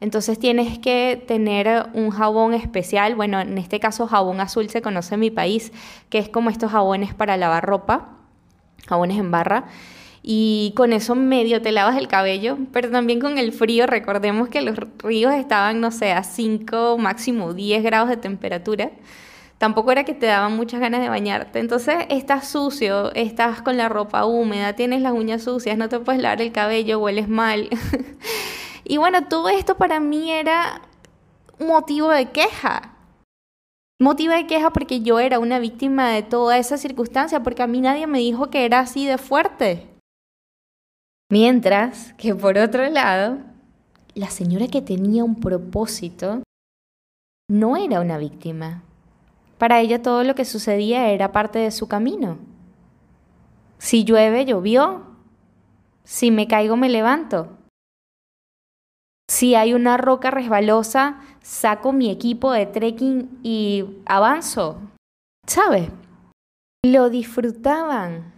Entonces 0.02 0.36
tienes 0.36 0.80
que 0.80 1.22
tener 1.28 1.86
un 1.94 2.10
jabón 2.10 2.54
especial, 2.54 3.14
bueno, 3.14 3.40
en 3.40 3.56
este 3.56 3.78
caso 3.78 4.08
jabón 4.08 4.40
azul 4.40 4.68
se 4.68 4.82
conoce 4.82 5.14
en 5.14 5.20
mi 5.20 5.30
país, 5.30 5.72
que 6.10 6.18
es 6.18 6.28
como 6.28 6.50
estos 6.50 6.72
jabones 6.72 7.14
para 7.14 7.36
lavar 7.36 7.64
ropa, 7.64 8.08
jabones 8.88 9.16
en 9.16 9.30
barra. 9.30 9.66
Y 10.20 10.72
con 10.74 10.92
eso 10.92 11.14
medio 11.14 11.62
te 11.62 11.70
lavas 11.70 11.96
el 11.96 12.08
cabello, 12.08 12.58
pero 12.72 12.90
también 12.90 13.20
con 13.20 13.38
el 13.38 13.52
frío, 13.52 13.86
recordemos 13.86 14.48
que 14.48 14.60
los 14.60 14.76
ríos 14.98 15.34
estaban, 15.34 15.80
no 15.80 15.92
sé, 15.92 16.10
a 16.10 16.24
5, 16.24 16.98
máximo 16.98 17.54
10 17.54 17.84
grados 17.84 18.08
de 18.08 18.16
temperatura 18.16 18.90
tampoco 19.58 19.92
era 19.92 20.02
que 20.02 20.14
te 20.14 20.26
daban 20.26 20.56
muchas 20.56 20.80
ganas 20.80 21.00
de 21.02 21.08
bañarte. 21.08 21.60
Entonces 21.60 21.94
estás 22.08 22.48
sucio, 22.48 23.14
estás 23.14 23.62
con 23.62 23.76
la 23.76 23.88
ropa 23.88 24.24
húmeda, 24.24 24.72
tienes 24.72 25.00
las 25.02 25.12
uñas 25.12 25.44
sucias, 25.44 25.78
no 25.78 25.88
te 25.88 26.00
puedes 26.00 26.20
lavar 26.20 26.42
el 26.42 26.50
cabello, 26.50 26.98
hueles 26.98 27.28
mal. 27.28 27.68
Y 28.84 28.96
bueno, 28.96 29.28
todo 29.28 29.48
esto 29.48 29.76
para 29.76 30.00
mí 30.00 30.30
era 30.30 30.82
motivo 31.58 32.10
de 32.10 32.30
queja. 32.30 32.96
Motivo 34.00 34.32
de 34.32 34.46
queja 34.46 34.70
porque 34.70 35.00
yo 35.00 35.20
era 35.20 35.38
una 35.38 35.58
víctima 35.60 36.10
de 36.10 36.22
toda 36.22 36.58
esa 36.58 36.76
circunstancia, 36.76 37.42
porque 37.42 37.62
a 37.62 37.68
mí 37.68 37.80
nadie 37.80 38.06
me 38.06 38.18
dijo 38.18 38.50
que 38.50 38.64
era 38.64 38.80
así 38.80 39.06
de 39.06 39.18
fuerte. 39.18 39.88
Mientras 41.30 42.12
que 42.14 42.34
por 42.34 42.58
otro 42.58 42.88
lado, 42.90 43.38
la 44.14 44.28
señora 44.28 44.66
que 44.66 44.82
tenía 44.82 45.24
un 45.24 45.40
propósito 45.40 46.42
no 47.48 47.76
era 47.76 48.00
una 48.00 48.18
víctima. 48.18 48.82
Para 49.56 49.80
ella 49.80 50.02
todo 50.02 50.24
lo 50.24 50.34
que 50.34 50.44
sucedía 50.44 51.10
era 51.10 51.30
parte 51.30 51.60
de 51.60 51.70
su 51.70 51.86
camino. 51.86 52.38
Si 53.78 54.04
llueve, 54.04 54.44
llovió. 54.44 55.02
Si 56.04 56.30
me 56.30 56.48
caigo, 56.48 56.76
me 56.76 56.88
levanto. 56.88 57.56
Si 59.32 59.54
hay 59.54 59.72
una 59.72 59.96
roca 59.96 60.30
resbalosa, 60.30 61.18
saco 61.40 61.94
mi 61.94 62.10
equipo 62.10 62.52
de 62.52 62.66
trekking 62.66 63.40
y 63.42 63.82
avanzo. 64.04 64.76
¿Sabe? 65.46 65.90
Lo 66.84 67.08
disfrutaban, 67.08 68.30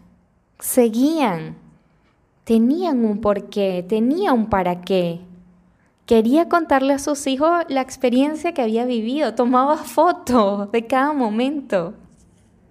seguían, 0.61 1.57
tenían 2.45 3.05
un 3.05 3.21
porqué, 3.21 3.85
tenía 3.89 4.33
un 4.33 4.49
para 4.49 4.83
qué. 4.83 5.21
Quería 6.07 6.49
contarle 6.49 6.93
a 6.93 7.01
sus 7.01 7.27
hijos 7.27 7.65
la 7.67 7.81
experiencia 7.81 8.55
que 8.55 8.63
había 8.63 8.85
vivido, 8.85 9.35
tomaba 9.35 9.79
fotos 9.79 10.71
de 10.71 10.87
cada 10.87 11.13
momento. 11.13 11.95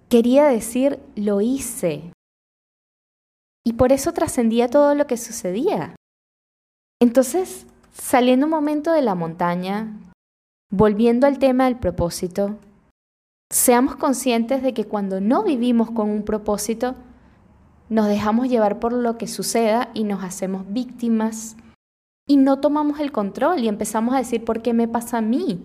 Quería 0.08 0.46
decir, 0.46 0.98
lo 1.14 1.42
hice. 1.42 2.10
Y 3.66 3.74
por 3.74 3.92
eso 3.92 4.14
trascendía 4.14 4.70
todo 4.70 4.94
lo 4.94 5.06
que 5.06 5.18
sucedía. 5.18 5.94
Entonces, 7.02 7.66
Saliendo 7.94 8.46
un 8.46 8.50
momento 8.50 8.92
de 8.92 9.02
la 9.02 9.14
montaña, 9.14 9.96
volviendo 10.68 11.28
al 11.28 11.38
tema 11.38 11.66
del 11.66 11.76
propósito, 11.76 12.56
seamos 13.50 13.94
conscientes 13.94 14.64
de 14.64 14.74
que 14.74 14.84
cuando 14.84 15.20
no 15.20 15.44
vivimos 15.44 15.92
con 15.92 16.10
un 16.10 16.24
propósito, 16.24 16.96
nos 17.88 18.08
dejamos 18.08 18.48
llevar 18.48 18.80
por 18.80 18.92
lo 18.92 19.16
que 19.16 19.28
suceda 19.28 19.90
y 19.94 20.02
nos 20.02 20.24
hacemos 20.24 20.64
víctimas 20.72 21.56
y 22.26 22.36
no 22.36 22.58
tomamos 22.58 22.98
el 22.98 23.12
control 23.12 23.60
y 23.60 23.68
empezamos 23.68 24.12
a 24.14 24.18
decir, 24.18 24.44
¿por 24.44 24.60
qué 24.60 24.74
me 24.74 24.88
pasa 24.88 25.18
a 25.18 25.22
mí? 25.22 25.62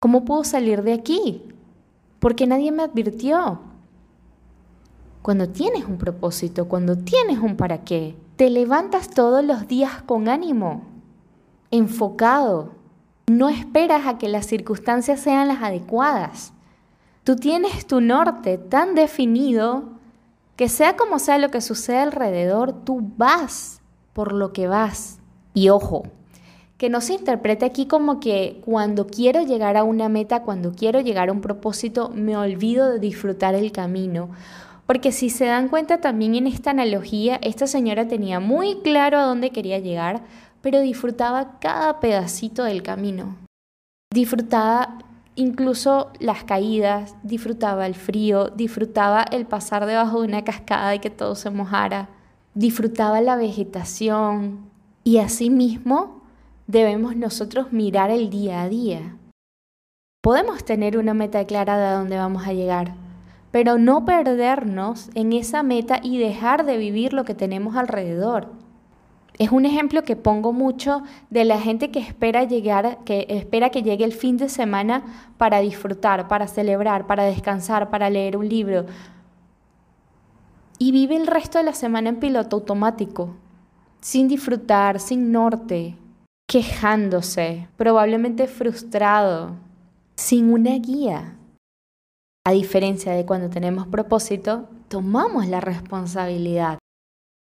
¿Cómo 0.00 0.24
puedo 0.24 0.44
salir 0.44 0.82
de 0.82 0.92
aquí? 0.92 1.42
¿Por 2.20 2.36
qué 2.36 2.46
nadie 2.46 2.70
me 2.70 2.84
advirtió? 2.84 3.58
Cuando 5.20 5.48
tienes 5.48 5.84
un 5.84 5.98
propósito, 5.98 6.68
cuando 6.68 6.96
tienes 6.96 7.40
un 7.40 7.56
para 7.56 7.82
qué, 7.82 8.14
te 8.36 8.50
levantas 8.50 9.10
todos 9.10 9.44
los 9.44 9.66
días 9.66 10.02
con 10.02 10.28
ánimo, 10.28 10.95
enfocado. 11.70 12.72
No 13.26 13.48
esperas 13.48 14.06
a 14.06 14.18
que 14.18 14.28
las 14.28 14.46
circunstancias 14.46 15.20
sean 15.20 15.48
las 15.48 15.62
adecuadas. 15.62 16.52
Tú 17.24 17.36
tienes 17.36 17.86
tu 17.86 18.00
norte 18.00 18.56
tan 18.56 18.94
definido 18.94 19.96
que 20.56 20.68
sea 20.68 20.96
como 20.96 21.18
sea 21.18 21.38
lo 21.38 21.50
que 21.50 21.60
sucede 21.60 21.98
alrededor, 21.98 22.72
tú 22.84 23.12
vas 23.16 23.80
por 24.12 24.32
lo 24.32 24.52
que 24.52 24.68
vas. 24.68 25.18
Y 25.52 25.68
ojo, 25.68 26.04
que 26.78 26.88
no 26.88 27.00
se 27.00 27.14
interprete 27.14 27.64
aquí 27.64 27.86
como 27.86 28.20
que 28.20 28.60
cuando 28.64 29.06
quiero 29.06 29.42
llegar 29.42 29.76
a 29.76 29.84
una 29.84 30.08
meta, 30.08 30.42
cuando 30.42 30.72
quiero 30.72 31.00
llegar 31.00 31.28
a 31.28 31.32
un 31.32 31.40
propósito, 31.40 32.10
me 32.14 32.36
olvido 32.36 32.90
de 32.90 32.98
disfrutar 32.98 33.54
el 33.54 33.72
camino. 33.72 34.30
Porque 34.86 35.10
si 35.10 35.30
se 35.30 35.46
dan 35.46 35.68
cuenta 35.68 36.00
también 36.00 36.34
en 36.34 36.46
esta 36.46 36.70
analogía, 36.70 37.38
esta 37.42 37.66
señora 37.66 38.06
tenía 38.06 38.40
muy 38.40 38.76
claro 38.82 39.18
a 39.18 39.24
dónde 39.24 39.50
quería 39.50 39.78
llegar, 39.78 40.22
pero 40.66 40.80
disfrutaba 40.80 41.60
cada 41.60 42.00
pedacito 42.00 42.64
del 42.64 42.82
camino. 42.82 43.36
Disfrutaba 44.12 44.98
incluso 45.36 46.10
las 46.18 46.42
caídas, 46.42 47.14
disfrutaba 47.22 47.86
el 47.86 47.94
frío, 47.94 48.48
disfrutaba 48.48 49.22
el 49.30 49.46
pasar 49.46 49.86
debajo 49.86 50.20
de 50.20 50.26
una 50.26 50.42
cascada 50.42 50.92
y 50.92 50.98
que 50.98 51.08
todo 51.08 51.36
se 51.36 51.50
mojara, 51.50 52.08
disfrutaba 52.54 53.20
la 53.20 53.36
vegetación 53.36 54.68
y 55.04 55.18
asimismo 55.18 56.22
debemos 56.66 57.14
nosotros 57.14 57.72
mirar 57.72 58.10
el 58.10 58.28
día 58.28 58.62
a 58.62 58.68
día. 58.68 59.16
Podemos 60.20 60.64
tener 60.64 60.98
una 60.98 61.14
meta 61.14 61.44
clara 61.44 61.78
de 61.78 61.94
dónde 61.94 62.16
vamos 62.16 62.44
a 62.44 62.52
llegar, 62.52 62.96
pero 63.52 63.78
no 63.78 64.04
perdernos 64.04 65.10
en 65.14 65.32
esa 65.32 65.62
meta 65.62 66.00
y 66.02 66.18
dejar 66.18 66.66
de 66.66 66.76
vivir 66.76 67.12
lo 67.12 67.24
que 67.24 67.36
tenemos 67.36 67.76
alrededor. 67.76 68.65
Es 69.38 69.52
un 69.52 69.66
ejemplo 69.66 70.02
que 70.02 70.16
pongo 70.16 70.52
mucho 70.52 71.02
de 71.28 71.44
la 71.44 71.60
gente 71.60 71.90
que 71.90 71.98
espera 71.98 72.44
llegar, 72.44 73.04
que 73.04 73.26
espera 73.28 73.70
que 73.70 73.82
llegue 73.82 74.04
el 74.04 74.12
fin 74.12 74.38
de 74.38 74.48
semana 74.48 75.32
para 75.36 75.60
disfrutar, 75.60 76.26
para 76.26 76.46
celebrar, 76.46 77.06
para 77.06 77.24
descansar, 77.24 77.90
para 77.90 78.08
leer 78.08 78.36
un 78.38 78.48
libro. 78.48 78.86
Y 80.78 80.90
vive 80.92 81.16
el 81.16 81.26
resto 81.26 81.58
de 81.58 81.64
la 81.64 81.74
semana 81.74 82.08
en 82.08 82.16
piloto 82.16 82.56
automático, 82.56 83.36
sin 84.00 84.26
disfrutar, 84.26 85.00
sin 85.00 85.32
norte, 85.32 85.96
quejándose, 86.48 87.68
probablemente 87.76 88.46
frustrado, 88.46 89.52
sin 90.14 90.50
una 90.50 90.78
guía. 90.78 91.36
A 92.46 92.52
diferencia 92.52 93.12
de 93.12 93.26
cuando 93.26 93.50
tenemos 93.50 93.86
propósito, 93.86 94.68
tomamos 94.88 95.46
la 95.46 95.60
responsabilidad. 95.60 96.78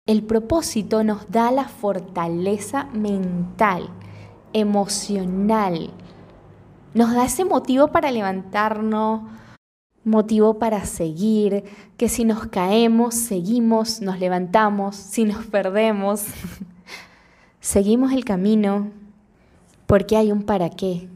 El 0.07 0.21
propósito 0.23 1.03
nos 1.03 1.31
da 1.31 1.49
la 1.51 1.67
fortaleza 1.67 2.83
mental, 2.93 3.89
emocional. 4.53 5.89
Nos 6.93 7.11
da 7.15 7.25
ese 7.25 7.43
motivo 7.43 7.87
para 7.87 8.11
levantarnos, 8.11 9.23
motivo 10.03 10.59
para 10.59 10.85
seguir, 10.85 11.63
que 11.97 12.07
si 12.07 12.23
nos 12.23 12.45
caemos, 12.47 13.15
seguimos, 13.15 13.99
nos 14.01 14.19
levantamos, 14.19 14.95
si 14.95 15.23
nos 15.25 15.43
perdemos, 15.47 16.23
seguimos 17.59 18.11
el 18.11 18.25
camino 18.25 18.91
porque 19.87 20.17
hay 20.17 20.31
un 20.31 20.43
para 20.43 20.69
qué. 20.69 21.09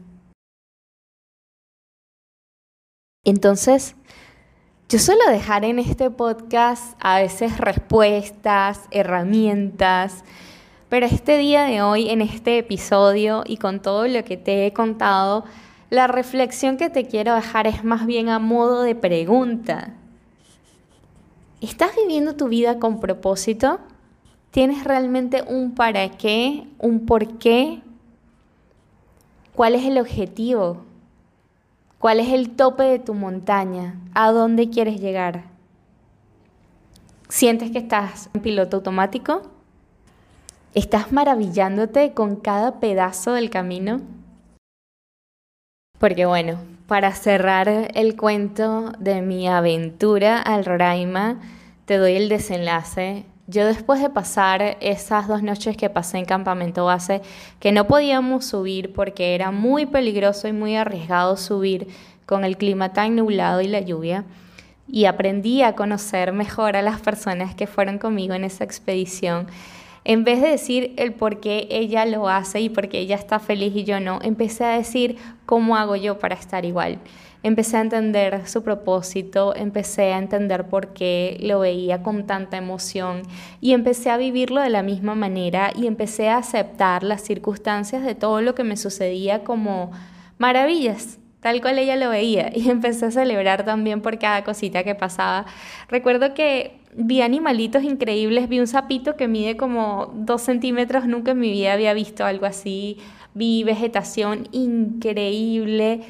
Entonces, 3.24 3.94
yo 4.90 4.98
suelo 4.98 5.22
dejar 5.30 5.64
en 5.64 5.78
este 5.78 6.10
podcast 6.10 6.96
a 6.98 7.20
veces 7.20 7.58
respuestas, 7.58 8.80
herramientas, 8.90 10.24
pero 10.88 11.06
este 11.06 11.38
día 11.38 11.62
de 11.62 11.80
hoy, 11.80 12.10
en 12.10 12.20
este 12.20 12.58
episodio 12.58 13.44
y 13.46 13.58
con 13.58 13.80
todo 13.82 14.08
lo 14.08 14.24
que 14.24 14.36
te 14.36 14.66
he 14.66 14.72
contado, 14.72 15.44
la 15.90 16.08
reflexión 16.08 16.76
que 16.76 16.90
te 16.90 17.06
quiero 17.06 17.36
dejar 17.36 17.68
es 17.68 17.84
más 17.84 18.04
bien 18.04 18.30
a 18.30 18.40
modo 18.40 18.82
de 18.82 18.96
pregunta. 18.96 19.94
¿Estás 21.60 21.94
viviendo 21.94 22.34
tu 22.34 22.48
vida 22.48 22.80
con 22.80 22.98
propósito? 22.98 23.78
¿Tienes 24.50 24.82
realmente 24.82 25.44
un 25.46 25.76
para 25.76 26.10
qué, 26.10 26.66
un 26.80 27.06
por 27.06 27.38
qué? 27.38 27.80
¿Cuál 29.54 29.76
es 29.76 29.84
el 29.84 29.98
objetivo? 29.98 30.89
¿Cuál 32.00 32.18
es 32.18 32.32
el 32.32 32.56
tope 32.56 32.84
de 32.84 32.98
tu 32.98 33.12
montaña? 33.12 34.00
¿A 34.14 34.32
dónde 34.32 34.70
quieres 34.70 35.02
llegar? 35.02 35.44
¿Sientes 37.28 37.72
que 37.72 37.76
estás 37.76 38.30
en 38.32 38.40
piloto 38.40 38.78
automático? 38.78 39.42
¿Estás 40.72 41.12
maravillándote 41.12 42.14
con 42.14 42.36
cada 42.36 42.80
pedazo 42.80 43.34
del 43.34 43.50
camino? 43.50 44.00
Porque 45.98 46.24
bueno, 46.24 46.60
para 46.86 47.12
cerrar 47.12 47.68
el 47.68 48.16
cuento 48.16 48.92
de 48.98 49.20
mi 49.20 49.46
aventura 49.46 50.40
al 50.40 50.64
Roraima, 50.64 51.38
te 51.84 51.98
doy 51.98 52.16
el 52.16 52.30
desenlace 52.30 53.26
yo 53.50 53.66
después 53.66 54.00
de 54.00 54.10
pasar 54.10 54.76
esas 54.80 55.26
dos 55.26 55.42
noches 55.42 55.76
que 55.76 55.90
pasé 55.90 56.18
en 56.18 56.24
campamento 56.24 56.84
base, 56.84 57.20
que 57.58 57.72
no 57.72 57.86
podíamos 57.86 58.44
subir 58.44 58.92
porque 58.92 59.34
era 59.34 59.50
muy 59.50 59.86
peligroso 59.86 60.46
y 60.46 60.52
muy 60.52 60.76
arriesgado 60.76 61.36
subir 61.36 61.88
con 62.26 62.44
el 62.44 62.56
clima 62.56 62.92
tan 62.92 63.16
nublado 63.16 63.60
y 63.60 63.66
la 63.66 63.80
lluvia, 63.80 64.24
y 64.86 65.06
aprendí 65.06 65.62
a 65.62 65.74
conocer 65.74 66.32
mejor 66.32 66.76
a 66.76 66.82
las 66.82 67.00
personas 67.00 67.54
que 67.54 67.66
fueron 67.66 67.98
conmigo 67.98 68.34
en 68.34 68.44
esa 68.44 68.62
expedición, 68.62 69.48
en 70.04 70.24
vez 70.24 70.40
de 70.40 70.48
decir 70.48 70.94
el 70.96 71.12
por 71.12 71.40
qué 71.40 71.68
ella 71.70 72.04
lo 72.06 72.28
hace 72.28 72.60
y 72.60 72.68
por 72.68 72.88
qué 72.88 73.00
ella 73.00 73.16
está 73.16 73.38
feliz 73.38 73.74
y 73.74 73.84
yo 73.84 74.00
no, 74.00 74.18
empecé 74.22 74.64
a 74.64 74.76
decir 74.76 75.16
cómo 75.46 75.76
hago 75.76 75.96
yo 75.96 76.18
para 76.18 76.34
estar 76.34 76.64
igual 76.64 76.98
empecé 77.42 77.76
a 77.76 77.80
entender 77.80 78.46
su 78.46 78.62
propósito, 78.62 79.54
empecé 79.54 80.12
a 80.12 80.18
entender 80.18 80.68
por 80.68 80.92
qué 80.92 81.38
lo 81.40 81.60
veía 81.60 82.02
con 82.02 82.26
tanta 82.26 82.56
emoción 82.56 83.22
y 83.60 83.72
empecé 83.72 84.10
a 84.10 84.16
vivirlo 84.16 84.60
de 84.60 84.70
la 84.70 84.82
misma 84.82 85.14
manera 85.14 85.72
y 85.74 85.86
empecé 85.86 86.28
a 86.28 86.38
aceptar 86.38 87.02
las 87.02 87.22
circunstancias 87.22 88.04
de 88.04 88.14
todo 88.14 88.42
lo 88.42 88.54
que 88.54 88.64
me 88.64 88.76
sucedía 88.76 89.42
como 89.44 89.90
maravillas, 90.38 91.18
tal 91.40 91.60
cual 91.60 91.78
ella 91.78 91.96
lo 91.96 92.10
veía 92.10 92.50
y 92.54 92.68
empecé 92.70 93.06
a 93.06 93.10
celebrar 93.10 93.64
también 93.64 94.02
por 94.02 94.18
cada 94.18 94.44
cosita 94.44 94.84
que 94.84 94.94
pasaba. 94.94 95.46
Recuerdo 95.88 96.34
que 96.34 96.79
vi 96.94 97.22
animalitos 97.22 97.84
increíbles, 97.84 98.48
vi 98.48 98.60
un 98.60 98.66
sapito 98.66 99.16
que 99.16 99.28
mide 99.28 99.56
como 99.56 100.12
dos 100.14 100.42
centímetros, 100.42 101.06
nunca 101.06 101.32
en 101.32 101.38
mi 101.38 101.50
vida 101.50 101.72
había 101.72 101.94
visto 101.94 102.24
algo 102.24 102.46
así, 102.46 102.98
vi 103.34 103.64
vegetación 103.64 104.48
increíble, 104.52 106.02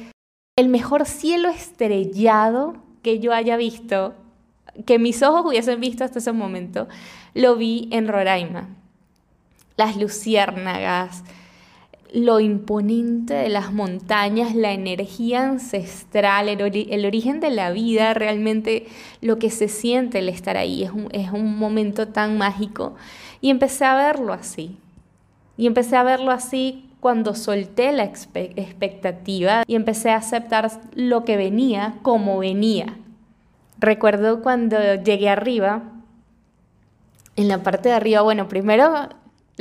el 0.57 0.69
mejor 0.69 1.05
cielo 1.05 1.49
estrellado 1.49 2.75
que 3.01 3.19
yo 3.19 3.33
haya 3.33 3.57
visto, 3.57 4.15
que 4.85 4.99
mis 4.99 5.21
ojos 5.23 5.45
hubiesen 5.45 5.79
visto 5.79 6.03
hasta 6.03 6.19
ese 6.19 6.31
momento, 6.31 6.87
lo 7.33 7.55
vi 7.55 7.87
en 7.91 8.07
Roraima. 8.07 8.69
Las 9.77 9.97
luciérnagas, 9.97 11.23
lo 12.13 12.41
imponente 12.41 13.33
de 13.33 13.49
las 13.49 13.71
montañas, 13.71 14.53
la 14.53 14.73
energía 14.73 15.43
ancestral, 15.43 16.49
el, 16.49 17.05
origen 17.05 17.39
de 17.39 17.51
la 17.51 17.71
vida, 17.71 18.13
realmente 18.13 18.87
lo 19.21 19.39
que 19.39 19.49
se 19.49 19.69
siente 19.69 20.19
el 20.19 20.27
estar 20.27 20.57
ahí, 20.57 20.83
es 21.11 21.31
un, 21.31 21.57
momento 21.57 22.09
tan 22.09 22.37
mágico. 22.37 22.95
Y 23.39 23.49
empecé 23.49 23.85
a 23.85 23.95
verlo 23.95 24.33
así. 24.33 24.77
Y 25.57 25.67
empecé 25.67 25.95
a 25.95 26.03
verlo 26.03 26.31
así 26.31 26.89
cuando 26.99 27.33
solté 27.33 27.91
la 27.93 28.03
expectativa 28.03 29.63
y 29.65 29.75
empecé 29.75 30.11
a 30.11 30.17
aceptar 30.17 30.69
lo 30.93 31.23
que 31.23 31.37
venía 31.37 31.95
como 32.01 32.39
venía. 32.39 32.97
Recuerdo 33.79 34.41
cuando 34.41 34.77
llegué 34.95 35.29
arriba, 35.29 35.83
en 37.37 37.47
la 37.47 37.63
parte 37.63 37.89
de 37.89 37.95
arriba, 37.95 38.21
bueno, 38.21 38.47
primero 38.49 39.09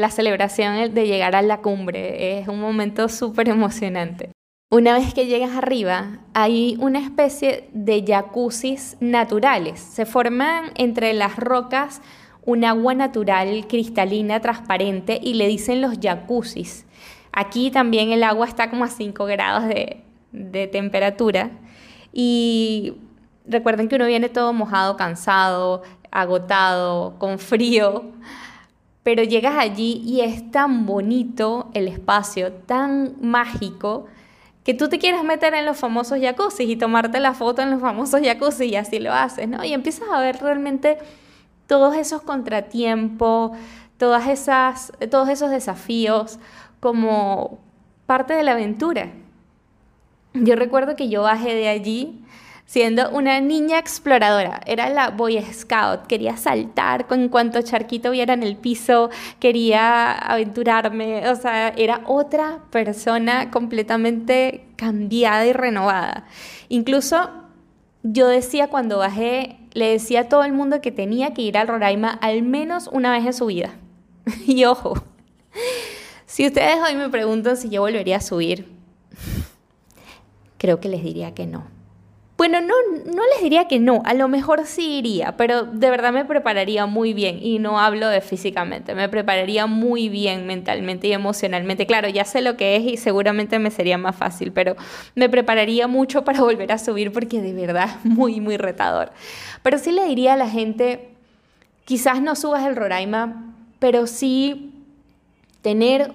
la 0.00 0.10
celebración 0.10 0.94
de 0.94 1.06
llegar 1.06 1.36
a 1.36 1.42
la 1.42 1.58
cumbre 1.58 2.38
es 2.38 2.48
un 2.48 2.58
momento 2.58 3.08
súper 3.08 3.50
emocionante. 3.50 4.32
Una 4.72 4.94
vez 4.94 5.12
que 5.12 5.26
llegas 5.26 5.56
arriba, 5.56 6.20
hay 6.32 6.76
una 6.80 7.00
especie 7.00 7.68
de 7.72 8.04
jacuzzis 8.06 8.96
naturales. 9.00 9.78
Se 9.80 10.06
forman 10.06 10.72
entre 10.76 11.12
las 11.12 11.36
rocas 11.36 12.00
un 12.46 12.64
agua 12.64 12.94
natural 12.94 13.66
cristalina, 13.68 14.40
transparente, 14.40 15.20
y 15.22 15.34
le 15.34 15.46
dicen 15.48 15.82
los 15.82 15.98
jacuzzis. 16.00 16.86
Aquí 17.32 17.70
también 17.70 18.10
el 18.10 18.22
agua 18.22 18.46
está 18.46 18.70
como 18.70 18.84
a 18.84 18.88
5 18.88 19.24
grados 19.26 19.68
de, 19.68 20.02
de 20.32 20.66
temperatura 20.66 21.50
y 22.12 22.94
recuerden 23.46 23.88
que 23.88 23.96
uno 23.96 24.06
viene 24.06 24.28
todo 24.30 24.52
mojado, 24.52 24.96
cansado, 24.96 25.82
agotado, 26.10 27.18
con 27.18 27.38
frío, 27.38 28.04
pero 29.02 29.22
llegas 29.22 29.56
allí 29.58 30.02
y 30.04 30.20
es 30.20 30.50
tan 30.50 30.86
bonito 30.86 31.70
el 31.74 31.88
espacio, 31.88 32.52
tan 32.52 33.14
mágico, 33.20 34.06
que 34.64 34.74
tú 34.74 34.88
te 34.88 34.98
quieres 34.98 35.24
meter 35.24 35.54
en 35.54 35.64
los 35.64 35.78
famosos 35.78 36.18
jacuzzi 36.20 36.64
y 36.64 36.76
tomarte 36.76 37.18
la 37.18 37.32
foto 37.32 37.62
en 37.62 37.70
los 37.70 37.80
famosos 37.80 38.20
jacuzzi 38.22 38.66
y 38.66 38.76
así 38.76 38.98
lo 38.98 39.12
haces, 39.12 39.48
¿no? 39.48 39.64
Y 39.64 39.72
empiezas 39.72 40.08
a 40.12 40.20
ver 40.20 40.38
realmente 40.40 40.98
todos 41.66 41.96
esos 41.96 42.22
contratiempos, 42.22 43.52
todas 43.96 44.28
esas, 44.28 44.92
todos 45.10 45.28
esos 45.28 45.50
desafíos 45.50 46.38
como 46.80 47.58
parte 48.06 48.34
de 48.34 48.42
la 48.42 48.52
aventura. 48.52 49.12
Yo 50.34 50.56
recuerdo 50.56 50.94
que 50.94 51.08
yo 51.08 51.22
bajé 51.22 51.54
de 51.54 51.68
allí 51.68 52.22
siendo 52.70 53.10
una 53.10 53.40
niña 53.40 53.80
exploradora. 53.80 54.60
Era 54.64 54.88
la 54.90 55.10
Boy 55.10 55.42
Scout, 55.52 56.06
quería 56.06 56.36
saltar 56.36 57.08
con 57.08 57.28
cuanto 57.28 57.60
charquito 57.62 58.12
viera 58.12 58.32
en 58.32 58.44
el 58.44 58.56
piso, 58.56 59.10
quería 59.40 60.12
aventurarme, 60.12 61.28
o 61.28 61.34
sea, 61.34 61.70
era 61.70 62.02
otra 62.06 62.60
persona 62.70 63.50
completamente 63.50 64.68
cambiada 64.76 65.44
y 65.46 65.52
renovada. 65.52 66.26
Incluso 66.68 67.28
yo 68.04 68.28
decía 68.28 68.68
cuando 68.68 68.98
bajé, 68.98 69.58
le 69.72 69.90
decía 69.90 70.20
a 70.20 70.28
todo 70.28 70.44
el 70.44 70.52
mundo 70.52 70.80
que 70.80 70.92
tenía 70.92 71.34
que 71.34 71.42
ir 71.42 71.58
al 71.58 71.66
Roraima 71.66 72.10
al 72.22 72.44
menos 72.44 72.88
una 72.92 73.10
vez 73.10 73.26
en 73.26 73.32
su 73.32 73.46
vida. 73.46 73.74
y 74.46 74.64
ojo, 74.64 74.94
si 76.24 76.46
ustedes 76.46 76.76
hoy 76.86 76.94
me 76.94 77.08
preguntan 77.08 77.56
si 77.56 77.68
yo 77.68 77.80
volvería 77.80 78.18
a 78.18 78.20
subir, 78.20 78.68
creo 80.56 80.78
que 80.78 80.88
les 80.88 81.02
diría 81.02 81.34
que 81.34 81.48
no. 81.48 81.79
Bueno, 82.40 82.62
no, 82.62 82.72
no 83.04 83.22
les 83.34 83.42
diría 83.42 83.68
que 83.68 83.78
no, 83.78 84.00
a 84.06 84.14
lo 84.14 84.26
mejor 84.26 84.64
sí 84.64 84.96
iría, 84.96 85.36
pero 85.36 85.64
de 85.64 85.90
verdad 85.90 86.10
me 86.10 86.24
prepararía 86.24 86.86
muy 86.86 87.12
bien 87.12 87.38
y 87.38 87.58
no 87.58 87.78
hablo 87.78 88.08
de 88.08 88.22
físicamente, 88.22 88.94
me 88.94 89.10
prepararía 89.10 89.66
muy 89.66 90.08
bien 90.08 90.46
mentalmente 90.46 91.08
y 91.08 91.12
emocionalmente. 91.12 91.84
Claro, 91.84 92.08
ya 92.08 92.24
sé 92.24 92.40
lo 92.40 92.56
que 92.56 92.76
es 92.76 92.82
y 92.84 92.96
seguramente 92.96 93.58
me 93.58 93.70
sería 93.70 93.98
más 93.98 94.16
fácil, 94.16 94.52
pero 94.52 94.74
me 95.14 95.28
prepararía 95.28 95.86
mucho 95.86 96.24
para 96.24 96.40
volver 96.40 96.72
a 96.72 96.78
subir 96.78 97.12
porque 97.12 97.42
de 97.42 97.52
verdad 97.52 97.90
es 97.90 98.04
muy, 98.10 98.40
muy 98.40 98.56
retador. 98.56 99.12
Pero 99.62 99.76
sí 99.76 99.92
le 99.92 100.06
diría 100.06 100.32
a 100.32 100.38
la 100.38 100.48
gente, 100.48 101.10
quizás 101.84 102.22
no 102.22 102.34
subas 102.36 102.64
el 102.64 102.74
Roraima, 102.74 103.54
pero 103.80 104.06
sí 104.06 104.72
tener 105.60 106.14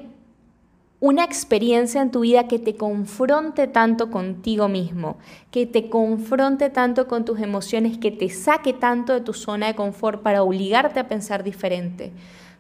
una 1.06 1.24
experiencia 1.24 2.02
en 2.02 2.10
tu 2.10 2.22
vida 2.22 2.48
que 2.48 2.58
te 2.58 2.76
confronte 2.76 3.68
tanto 3.68 4.10
contigo 4.10 4.68
mismo, 4.68 5.18
que 5.52 5.68
te 5.68 5.88
confronte 5.88 6.72
tanto 6.72 7.08
con 7.08 7.26
tus 7.26 7.40
emociones, 7.42 8.00
que 8.00 8.10
te 8.10 8.28
saque 8.30 8.74
tanto 8.74 9.14
de 9.14 9.22
tu 9.22 9.32
zona 9.34 9.68
de 9.68 9.76
confort 9.76 10.24
para 10.24 10.42
obligarte 10.42 11.00
a 11.00 11.08
pensar 11.08 11.44
diferente, 11.44 12.12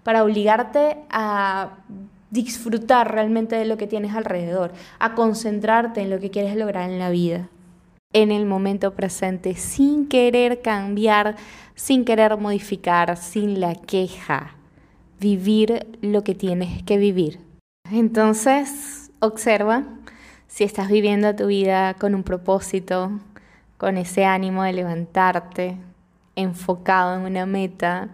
para 0.03 0.23
obligarte 0.23 0.97
a 1.09 1.77
disfrutar 2.29 3.11
realmente 3.11 3.55
de 3.55 3.65
lo 3.65 3.77
que 3.77 3.87
tienes 3.87 4.13
alrededor, 4.13 4.73
a 4.99 5.15
concentrarte 5.15 6.01
en 6.01 6.11
lo 6.11 6.19
que 6.19 6.29
quieres 6.29 6.55
lograr 6.55 6.87
en 6.87 6.99
la 6.99 7.09
vida, 7.09 7.49
en 8.13 8.31
el 8.31 8.45
momento 8.45 8.93
presente, 8.93 9.55
sin 9.55 10.07
querer 10.07 10.61
cambiar, 10.61 11.35
sin 11.73 12.05
querer 12.05 12.37
modificar, 12.37 13.17
sin 13.17 13.59
la 13.59 13.73
queja, 13.73 14.55
vivir 15.19 15.97
lo 16.01 16.23
que 16.23 16.35
tienes 16.35 16.83
que 16.83 16.99
vivir. 16.99 17.44
Entonces, 17.91 19.11
observa 19.19 19.83
si 20.47 20.63
estás 20.63 20.89
viviendo 20.89 21.35
tu 21.35 21.47
vida 21.47 21.93
con 21.95 22.15
un 22.15 22.23
propósito, 22.23 23.11
con 23.77 23.97
ese 23.97 24.25
ánimo 24.25 24.63
de 24.63 24.73
levantarte, 24.73 25.77
enfocado 26.35 27.15
en 27.15 27.21
una 27.21 27.45
meta 27.45 28.09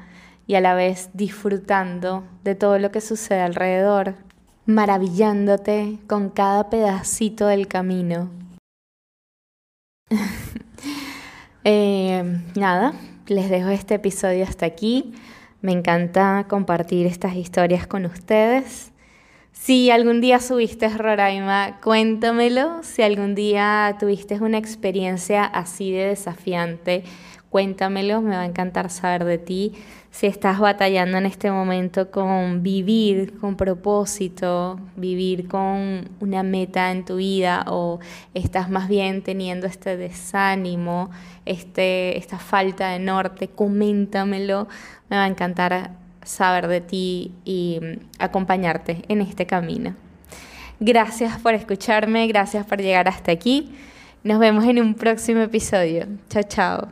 y 0.48 0.56
a 0.56 0.62
la 0.62 0.74
vez 0.74 1.10
disfrutando 1.14 2.26
de 2.44 2.56
todo 2.56 2.80
lo 2.80 2.92
que 2.92 3.00
sucede 3.00 3.42
alrededor, 3.42 4.16
maravillándote 4.66 6.00
con 6.08 6.30
cada 6.30 6.70
pedacito 6.70 7.48
del 7.48 7.68
camino. 7.68 8.30
Eh, 11.64 12.42
nada, 12.56 12.94
les 13.28 13.52
dejo 13.52 13.70
este 13.70 13.94
episodio 13.94 14.46
hasta 14.46 14.66
aquí. 14.66 15.14
Me 15.62 15.72
encanta 15.72 16.48
compartir 16.50 17.06
estas 17.06 17.36
historias 17.36 17.86
con 17.86 18.08
ustedes. 18.08 18.91
Si 19.64 19.92
algún 19.92 20.22
día 20.22 20.40
subiste 20.40 20.90
Roraima, 20.90 21.80
cuéntamelo. 21.84 22.82
Si 22.82 23.04
algún 23.04 23.36
día 23.36 23.96
tuviste 24.00 24.40
una 24.42 24.58
experiencia 24.58 25.46
así 25.46 25.92
de 25.92 26.08
desafiante, 26.08 27.04
cuéntamelo. 27.52 28.24
Me 28.24 28.32
va 28.32 28.42
a 28.42 28.46
encantar 28.48 28.90
saber 28.90 29.24
de 29.24 29.38
ti. 29.38 29.74
Si 30.10 30.26
estás 30.26 30.60
batallando 30.60 31.20
en 31.20 31.28
este 31.28 31.52
momento 31.52 32.10
con 32.10 32.64
vivir 32.64 33.38
con 33.38 33.56
propósito, 33.56 34.80
vivir 34.96 35.48
con 35.48 36.10
una 36.20 36.42
meta 36.42 36.90
en 36.90 37.06
tu 37.06 37.18
vida 37.18 37.64
o 37.68 38.00
estás 38.34 38.68
más 38.72 38.90
bien 38.90 39.22
teniendo 39.22 39.68
este 39.68 39.96
desánimo, 39.96 41.12
este, 41.46 42.18
esta 42.18 42.40
falta 42.40 42.90
de 42.90 42.98
norte, 42.98 43.48
coméntamelo. 43.48 44.68
Me 45.08 45.18
va 45.18 45.26
a 45.26 45.28
encantar 45.28 46.01
saber 46.24 46.68
de 46.68 46.82
ti 46.82 47.32
y 47.46 47.80
mm, 47.82 48.00
acompañarte 48.20 49.04
en 49.08 49.22
este 49.22 49.46
camino. 49.46 49.96
Gracias 50.80 51.40
por 51.40 51.54
escucharme, 51.54 52.28
gracias 52.28 52.66
por 52.66 52.80
llegar 52.80 53.08
hasta 53.08 53.32
aquí. 53.32 53.76
Nos 54.24 54.40
vemos 54.40 54.66
en 54.66 54.82
un 54.82 54.94
próximo 54.94 55.42
episodio. 55.42 56.08
Chao, 56.30 56.44
chao. 56.44 56.88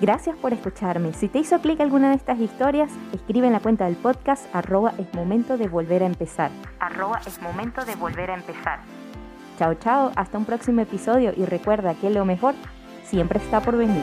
Gracias 0.00 0.34
por 0.38 0.54
escucharme. 0.54 1.12
Si 1.12 1.28
te 1.28 1.40
hizo 1.40 1.60
clic 1.60 1.78
alguna 1.80 2.08
de 2.08 2.16
estas 2.16 2.40
historias, 2.40 2.90
escribe 3.12 3.46
en 3.48 3.52
la 3.52 3.60
cuenta 3.60 3.84
del 3.84 3.96
podcast 3.96 4.46
arroba 4.54 4.94
es 4.96 5.12
momento 5.12 5.58
de 5.58 5.68
volver 5.68 6.02
a 6.02 6.06
empezar. 6.06 6.50
Arroba 6.78 7.20
es 7.26 7.40
momento 7.42 7.84
de 7.84 7.96
volver 7.96 8.30
a 8.30 8.34
empezar. 8.34 8.80
Chao, 9.58 9.74
chao. 9.74 10.10
Hasta 10.16 10.38
un 10.38 10.46
próximo 10.46 10.80
episodio 10.80 11.34
y 11.36 11.44
recuerda 11.44 11.94
que 11.94 12.08
lo 12.08 12.24
mejor 12.24 12.54
siempre 13.04 13.38
está 13.40 13.60
por 13.60 13.76
venir. 13.76 14.02